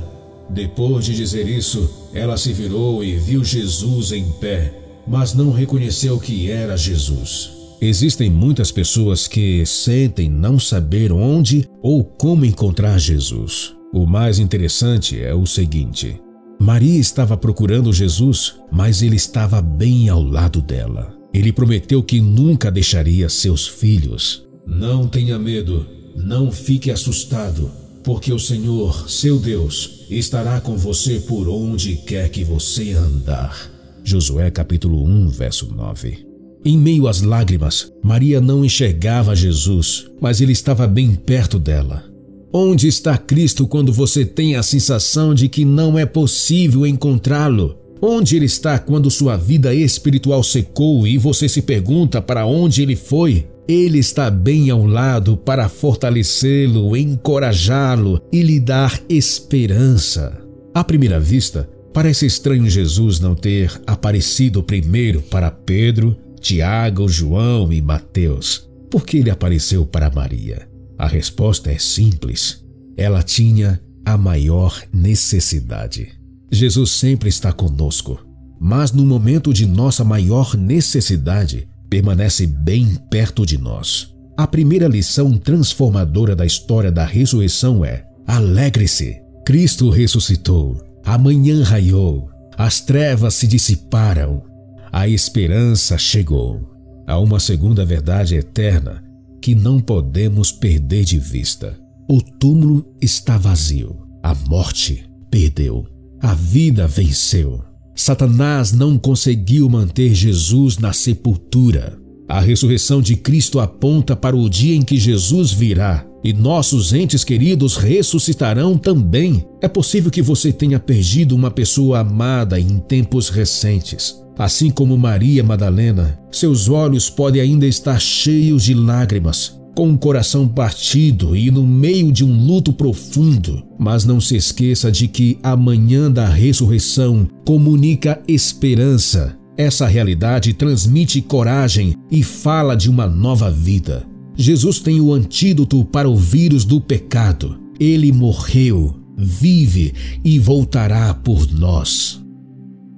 Depois 0.48 1.04
de 1.04 1.14
dizer 1.14 1.48
isso, 1.48 2.08
ela 2.12 2.36
se 2.36 2.52
virou 2.52 3.02
e 3.02 3.16
viu 3.16 3.42
Jesus 3.44 4.12
em 4.12 4.30
pé, 4.32 4.72
mas 5.06 5.34
não 5.34 5.50
reconheceu 5.50 6.18
que 6.18 6.50
era 6.50 6.76
Jesus. 6.76 7.50
Existem 7.80 8.30
muitas 8.30 8.70
pessoas 8.70 9.26
que 9.26 9.66
sentem 9.66 10.28
não 10.30 10.58
saber 10.58 11.10
onde 11.10 11.68
ou 11.82 12.04
como 12.04 12.44
encontrar 12.44 12.98
Jesus. 12.98 13.74
O 13.92 14.06
mais 14.06 14.38
interessante 14.38 15.20
é 15.20 15.34
o 15.34 15.44
seguinte: 15.46 16.20
Maria 16.60 17.00
estava 17.00 17.36
procurando 17.36 17.92
Jesus, 17.92 18.54
mas 18.70 19.02
ele 19.02 19.16
estava 19.16 19.60
bem 19.60 20.08
ao 20.08 20.22
lado 20.22 20.62
dela. 20.62 21.12
Ele 21.34 21.52
prometeu 21.52 22.02
que 22.02 22.20
nunca 22.20 22.70
deixaria 22.70 23.28
seus 23.28 23.66
filhos. 23.66 24.46
Não 24.64 25.08
tenha 25.08 25.38
medo, 25.38 25.84
não 26.14 26.50
fique 26.50 26.90
assustado, 26.90 27.70
porque 28.02 28.32
o 28.32 28.38
Senhor, 28.38 29.08
seu 29.08 29.38
Deus, 29.38 30.04
estará 30.10 30.60
com 30.60 30.76
você 30.76 31.20
por 31.20 31.48
onde 31.48 31.96
quer 31.96 32.28
que 32.28 32.44
você 32.44 32.92
andar. 32.92 33.70
Josué 34.04 34.50
capítulo 34.50 35.04
1, 35.04 35.28
verso 35.28 35.72
9. 35.72 36.26
Em 36.64 36.78
meio 36.78 37.08
às 37.08 37.22
lágrimas, 37.22 37.92
Maria 38.02 38.40
não 38.40 38.64
enxergava 38.64 39.34
Jesus, 39.34 40.06
mas 40.20 40.40
ele 40.40 40.52
estava 40.52 40.86
bem 40.86 41.14
perto 41.14 41.58
dela. 41.58 42.04
Onde 42.52 42.86
está 42.86 43.16
Cristo 43.16 43.66
quando 43.66 43.92
você 43.92 44.24
tem 44.24 44.56
a 44.56 44.62
sensação 44.62 45.34
de 45.34 45.48
que 45.48 45.64
não 45.64 45.98
é 45.98 46.04
possível 46.04 46.86
encontrá-lo? 46.86 47.76
Onde 48.00 48.36
ele 48.36 48.46
está 48.46 48.78
quando 48.78 49.10
sua 49.10 49.36
vida 49.36 49.74
espiritual 49.74 50.42
secou 50.42 51.06
e 51.06 51.16
você 51.16 51.48
se 51.48 51.62
pergunta 51.62 52.20
para 52.20 52.44
onde 52.44 52.82
ele 52.82 52.96
foi? 52.96 53.46
Ele 53.68 53.98
está 53.98 54.30
bem 54.30 54.70
ao 54.70 54.84
lado 54.84 55.36
para 55.36 55.68
fortalecê-lo, 55.68 56.96
encorajá-lo 56.96 58.20
e 58.32 58.42
lhe 58.42 58.58
dar 58.58 59.00
esperança. 59.08 60.42
À 60.74 60.82
primeira 60.82 61.20
vista, 61.20 61.68
parece 61.92 62.26
estranho 62.26 62.68
Jesus 62.68 63.20
não 63.20 63.34
ter 63.34 63.80
aparecido 63.86 64.62
primeiro 64.62 65.22
para 65.22 65.50
Pedro, 65.50 66.16
Tiago, 66.40 67.08
João 67.08 67.72
e 67.72 67.80
Mateus. 67.80 68.68
Por 68.90 69.06
que 69.06 69.18
ele 69.18 69.30
apareceu 69.30 69.86
para 69.86 70.10
Maria? 70.10 70.68
A 70.98 71.06
resposta 71.06 71.70
é 71.70 71.78
simples. 71.78 72.64
Ela 72.96 73.22
tinha 73.22 73.80
a 74.04 74.18
maior 74.18 74.82
necessidade. 74.92 76.12
Jesus 76.50 76.90
sempre 76.90 77.28
está 77.28 77.52
conosco, 77.52 78.18
mas 78.60 78.92
no 78.92 79.04
momento 79.04 79.52
de 79.52 79.66
nossa 79.66 80.04
maior 80.04 80.56
necessidade, 80.56 81.68
permanece 81.92 82.46
bem 82.46 82.96
perto 83.10 83.44
de 83.44 83.58
nós. 83.58 84.14
A 84.34 84.46
primeira 84.46 84.88
lição 84.88 85.36
transformadora 85.36 86.34
da 86.34 86.46
história 86.46 86.90
da 86.90 87.04
ressurreição 87.04 87.84
é: 87.84 88.06
alegre-se, 88.26 89.20
Cristo 89.44 89.90
ressuscitou, 89.90 90.82
amanhã 91.04 91.62
raiou, 91.62 92.30
as 92.56 92.80
trevas 92.80 93.34
se 93.34 93.46
dissiparam, 93.46 94.42
a 94.90 95.06
esperança 95.06 95.98
chegou. 95.98 96.62
Há 97.06 97.18
uma 97.18 97.38
segunda 97.38 97.84
verdade 97.84 98.36
eterna 98.36 99.04
que 99.42 99.54
não 99.54 99.78
podemos 99.78 100.50
perder 100.50 101.04
de 101.04 101.18
vista. 101.18 101.78
O 102.08 102.22
túmulo 102.22 102.90
está 103.02 103.36
vazio, 103.36 103.98
a 104.22 104.34
morte 104.34 105.04
perdeu, 105.30 105.86
a 106.22 106.32
vida 106.32 106.86
venceu. 106.86 107.62
Satanás 107.94 108.72
não 108.72 108.96
conseguiu 108.98 109.68
manter 109.68 110.14
Jesus 110.14 110.78
na 110.78 110.92
sepultura. 110.92 111.98
A 112.28 112.40
ressurreição 112.40 113.02
de 113.02 113.16
Cristo 113.16 113.60
aponta 113.60 114.16
para 114.16 114.36
o 114.36 114.48
dia 114.48 114.74
em 114.74 114.82
que 114.82 114.96
Jesus 114.96 115.52
virá. 115.52 116.06
e 116.24 116.32
nossos 116.32 116.92
entes 116.92 117.24
queridos 117.24 117.76
ressuscitarão 117.76 118.78
também. 118.78 119.44
É 119.60 119.66
possível 119.66 120.10
que 120.10 120.22
você 120.22 120.52
tenha 120.52 120.78
perdido 120.78 121.34
uma 121.34 121.50
pessoa 121.50 121.98
amada 121.98 122.60
em 122.60 122.78
tempos 122.78 123.28
recentes. 123.28 124.22
Assim 124.38 124.70
como 124.70 124.96
Maria 124.96 125.42
Madalena, 125.42 126.18
seus 126.30 126.68
olhos 126.68 127.10
podem 127.10 127.42
ainda 127.42 127.66
estar 127.66 128.00
cheios 128.00 128.62
de 128.64 128.72
lágrimas, 128.72 129.60
com 129.74 129.92
o 129.92 129.98
coração 129.98 130.46
partido 130.46 131.36
e 131.36 131.50
no 131.50 131.66
meio 131.66 132.12
de 132.12 132.24
um 132.24 132.46
luto 132.46 132.72
profundo. 132.72 133.62
Mas 133.78 134.04
não 134.04 134.20
se 134.20 134.36
esqueça 134.36 134.90
de 134.90 135.08
que 135.08 135.38
a 135.42 135.56
manhã 135.56 136.10
da 136.10 136.28
ressurreição 136.28 137.28
comunica 137.44 138.22
esperança. 138.28 139.36
Essa 139.56 139.86
realidade 139.86 140.54
transmite 140.54 141.20
coragem 141.20 141.94
e 142.10 142.22
fala 142.22 142.74
de 142.74 142.88
uma 142.88 143.06
nova 143.06 143.50
vida. 143.50 144.06
Jesus 144.34 144.80
tem 144.80 145.00
o 145.00 145.12
antídoto 145.12 145.84
para 145.84 146.08
o 146.08 146.16
vírus 146.16 146.64
do 146.64 146.80
pecado. 146.80 147.60
Ele 147.78 148.10
morreu, 148.12 148.96
vive 149.16 149.92
e 150.24 150.38
voltará 150.38 151.12
por 151.12 151.50
nós. 151.52 152.22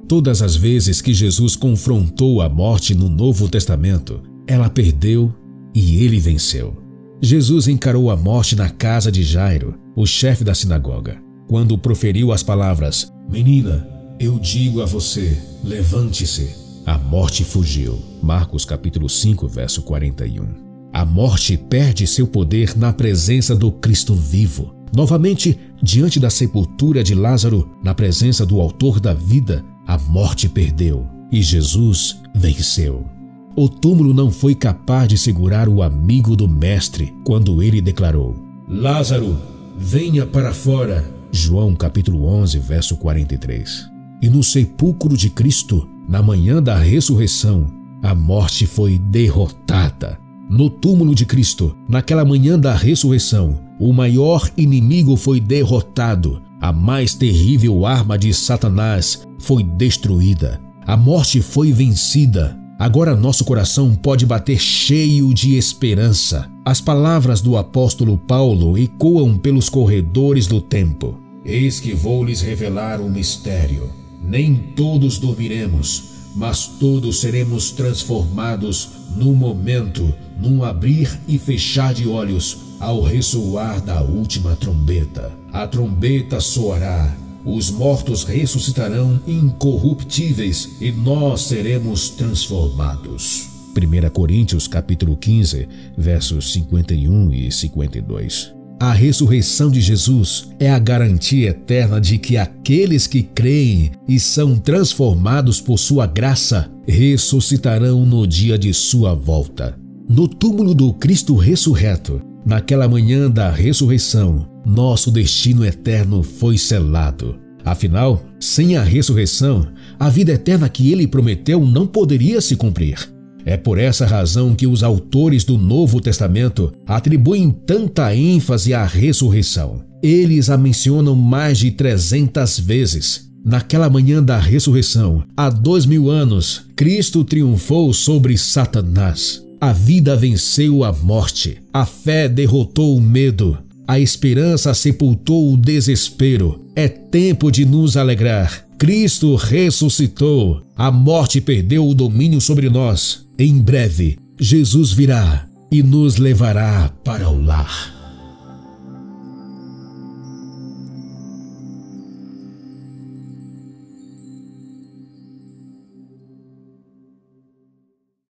Todas 0.07 0.43
as 0.43 0.55
vezes 0.55 1.01
que 1.01 1.15
Jesus 1.15 1.57
confrontou 1.57 2.41
a 2.41 2.49
morte 2.49 2.95
no 2.95 3.09
Novo 3.09 3.49
Testamento, 3.49 4.23
ela 4.47 4.69
perdeu 4.69 5.35
e 5.75 6.05
ele 6.05 6.19
venceu. 6.19 6.77
Jesus 7.21 7.69
encarou 7.69 8.11
a 8.11 8.17
morte 8.17 8.55
na 8.55 8.69
casa 8.69 9.11
de 9.11 9.23
Jairo, 9.23 9.79
o 9.97 10.07
chefe 10.07 10.45
da 10.45 10.55
sinagoga, 10.55 11.21
quando 11.49 11.79
proferiu 11.79 12.33
as 12.33 12.43
palavras: 12.43 13.11
Menina, 13.31 13.89
eu 14.21 14.39
digo 14.39 14.83
a 14.83 14.87
você, 14.87 15.37
levante-se. 15.63 16.63
A 16.87 16.99
morte 16.99 17.45
fugiu. 17.45 17.99
Marcos 18.23 18.65
capítulo 18.65 19.09
5, 19.09 19.49
verso 19.49 19.83
41. 19.83 20.65
A 20.93 21.05
morte 21.05 21.57
perde 21.57 22.07
seu 22.07 22.27
poder 22.27 22.77
na 22.77 22.93
presença 22.93 23.57
do 23.57 23.73
Cristo 23.73 24.15
vivo. 24.15 24.75
Novamente, 24.95 25.59
diante 25.83 26.21
da 26.21 26.31
sepultura 26.31 27.03
de 27.03 27.15
Lázaro, 27.15 27.77
na 27.83 27.95
presença 27.95 28.47
do 28.47 28.61
Autor 28.61 29.01
da 29.01 29.13
vida, 29.13 29.65
a 29.87 29.99
morte 29.99 30.49
perdeu 30.49 31.09
e 31.33 31.43
Jesus 31.43 32.21
venceu. 32.35 33.14
O 33.57 33.69
túmulo 33.69 34.13
não 34.13 34.31
foi 34.31 34.55
capaz 34.55 35.09
de 35.09 35.17
segurar 35.17 35.69
o 35.69 35.83
amigo 35.83 36.35
do 36.35 36.49
Mestre 36.49 37.15
quando 37.25 37.63
ele 37.63 37.81
declarou: 37.81 38.37
Lázaro, 38.69 39.37
venha 39.77 40.27
para 40.27 40.53
fora. 40.53 41.05
João 41.31 41.75
capítulo 41.75 42.27
11, 42.27 42.59
verso 42.59 42.97
43. 42.97 43.91
E 44.23 44.29
no 44.29 44.43
sepulcro 44.43 45.17
de 45.17 45.31
Cristo, 45.31 45.89
na 46.09 46.23
manhã 46.23 46.63
da 46.63 46.79
ressurreição, 46.79 47.67
a 48.03 48.15
morte 48.15 48.67
foi 48.67 48.99
derrotada 48.99 50.19
no 50.49 50.69
túmulo 50.69 51.15
de 51.15 51.25
Cristo, 51.25 51.75
naquela 51.89 52.25
manhã 52.25 52.59
da 52.59 52.75
ressurreição, 52.75 53.59
o 53.81 53.93
maior 53.93 54.49
inimigo 54.57 55.17
foi 55.17 55.41
derrotado, 55.41 56.41
a 56.61 56.73
mais 56.73 57.15
terrível 57.15 57.87
arma 57.87 58.19
de 58.19 58.33
Satanás 58.33 59.27
foi 59.39 59.63
destruída, 59.63 60.61
a 60.87 60.97
morte 60.97 61.41
foi 61.41 61.73
vencida. 61.73 62.57
Agora 62.85 63.17
nosso 63.17 63.47
coração 63.47 63.95
pode 63.95 64.27
bater 64.27 64.61
cheio 64.61 65.33
de 65.33 65.57
esperança. 65.57 66.51
As 66.63 66.83
palavras 66.83 67.41
do 67.41 67.57
apóstolo 67.57 68.19
Paulo 68.19 68.77
ecoam 68.77 69.39
pelos 69.39 69.71
corredores 69.71 70.47
do 70.47 70.61
tempo. 70.61 71.19
Eis 71.47 71.81
que 71.81 71.95
vou 71.95 72.23
lhes 72.23 72.43
revelar 72.43 73.01
um 73.01 73.09
mistério. 73.09 73.89
Nem 74.23 74.55
todos 74.55 75.17
dormiremos 75.17 76.13
mas 76.35 76.67
todos 76.67 77.21
seremos 77.21 77.71
transformados 77.71 78.89
no 79.15 79.35
momento, 79.35 80.13
num 80.37 80.65
abrir 80.65 81.09
e 81.29 81.39
fechar 81.39 81.95
de 81.95 82.09
olhos, 82.09 82.59
ao 82.81 83.03
ressoar 83.03 83.81
da 83.81 84.03
última 84.03 84.57
trombeta. 84.57 85.33
A 85.53 85.67
trombeta 85.67 86.41
soará, 86.41 87.15
os 87.45 87.71
mortos 87.71 88.25
ressuscitarão 88.25 89.21
incorruptíveis 89.27 90.71
e 90.81 90.91
nós 90.91 91.43
seremos 91.43 92.11
transformados. 92.11 93.49
1 93.77 94.11
Coríntios 94.11 94.69
capítulo 94.69 95.17
15, 95.17 95.69
versos 95.97 96.53
51 96.53 97.33
e 97.33 97.51
52. 97.51 98.55
A 98.81 98.93
ressurreição 98.93 99.71
de 99.71 99.81
Jesus 99.81 100.49
é 100.59 100.71
a 100.71 100.79
garantia 100.79 101.51
eterna 101.51 102.01
de 102.01 102.19
que 102.19 102.37
aqueles 102.37 103.07
que 103.07 103.23
creem 103.23 103.93
e 104.07 104.19
são 104.19 104.59
transformados 104.59 105.61
por 105.61 105.79
sua 105.79 106.07
graça 106.07 106.71
ressuscitarão 106.87 108.05
no 108.05 108.27
dia 108.27 108.59
de 108.59 108.75
sua 108.75 109.15
volta. 109.15 109.79
No 110.09 110.29
túmulo 110.29 110.75
do 110.75 110.93
Cristo 110.93 111.35
ressurreto, 111.35 112.21
naquela 112.45 112.89
manhã 112.89 113.31
da 113.31 113.51
ressurreição, 113.51 114.47
nosso 114.65 115.11
destino 115.11 115.65
eterno 115.65 116.23
foi 116.23 116.57
selado. 116.59 117.39
Afinal, 117.65 118.23
sem 118.39 118.77
a 118.77 118.83
ressurreição, 118.83 119.67
a 119.99 120.11
vida 120.11 120.33
eterna 120.33 120.69
que 120.69 120.93
ele 120.93 121.07
prometeu 121.07 121.65
não 121.65 121.87
poderia 121.87 122.41
se 122.41 122.57
cumprir. 122.57 123.15
É 123.47 123.57
por 123.57 123.79
essa 123.79 124.07
razão 124.07 124.55
que 124.55 124.67
os 124.67 124.83
autores 124.83 125.45
do 125.45 125.59
Novo 125.59 126.01
Testamento 126.01 126.73
atribuem 126.87 127.51
tanta 127.51 128.15
ênfase 128.15 128.73
à 128.73 128.85
ressurreição. 128.85 129.83
Eles 130.03 130.51
a 130.51 130.57
mencionam 130.57 131.15
mais 131.15 131.59
de 131.59 131.71
300 131.71 132.59
vezes. 132.59 133.31
Naquela 133.45 133.91
manhã 133.91 134.23
da 134.23 134.39
ressurreição, 134.39 135.23
há 135.37 135.51
dois 135.51 135.85
mil 135.85 136.11
anos, 136.11 136.63
Cristo 136.75 137.23
triunfou 137.23 137.93
sobre 137.93 138.39
Satanás. 138.39 139.43
A 139.61 139.73
vida 139.73 140.17
venceu 140.17 140.83
a 140.85 140.93
morte, 140.93 141.59
a 141.73 141.85
fé 141.87 142.29
derrotou 142.29 142.97
o 142.97 143.01
medo, 143.01 143.59
a 143.87 143.99
esperança 143.99 144.73
sepultou 144.73 145.53
o 145.53 145.57
desespero. 145.57 146.65
É 146.75 146.89
tempo 146.89 147.51
de 147.51 147.65
nos 147.65 147.97
alegrar. 147.97 148.67
Cristo 148.79 149.35
ressuscitou. 149.37 150.63
A 150.77 150.91
morte 150.91 151.41
perdeu 151.41 151.87
o 151.89 151.95
domínio 151.95 152.41
sobre 152.41 152.69
nós. 152.69 153.27
Em 153.39 153.59
breve, 153.59 154.19
Jesus 154.39 154.93
virá 154.93 155.47
e 155.71 155.83
nos 155.83 156.17
levará 156.17 156.91
para 157.05 157.29
o 157.29 157.43
lar. 157.43 158.04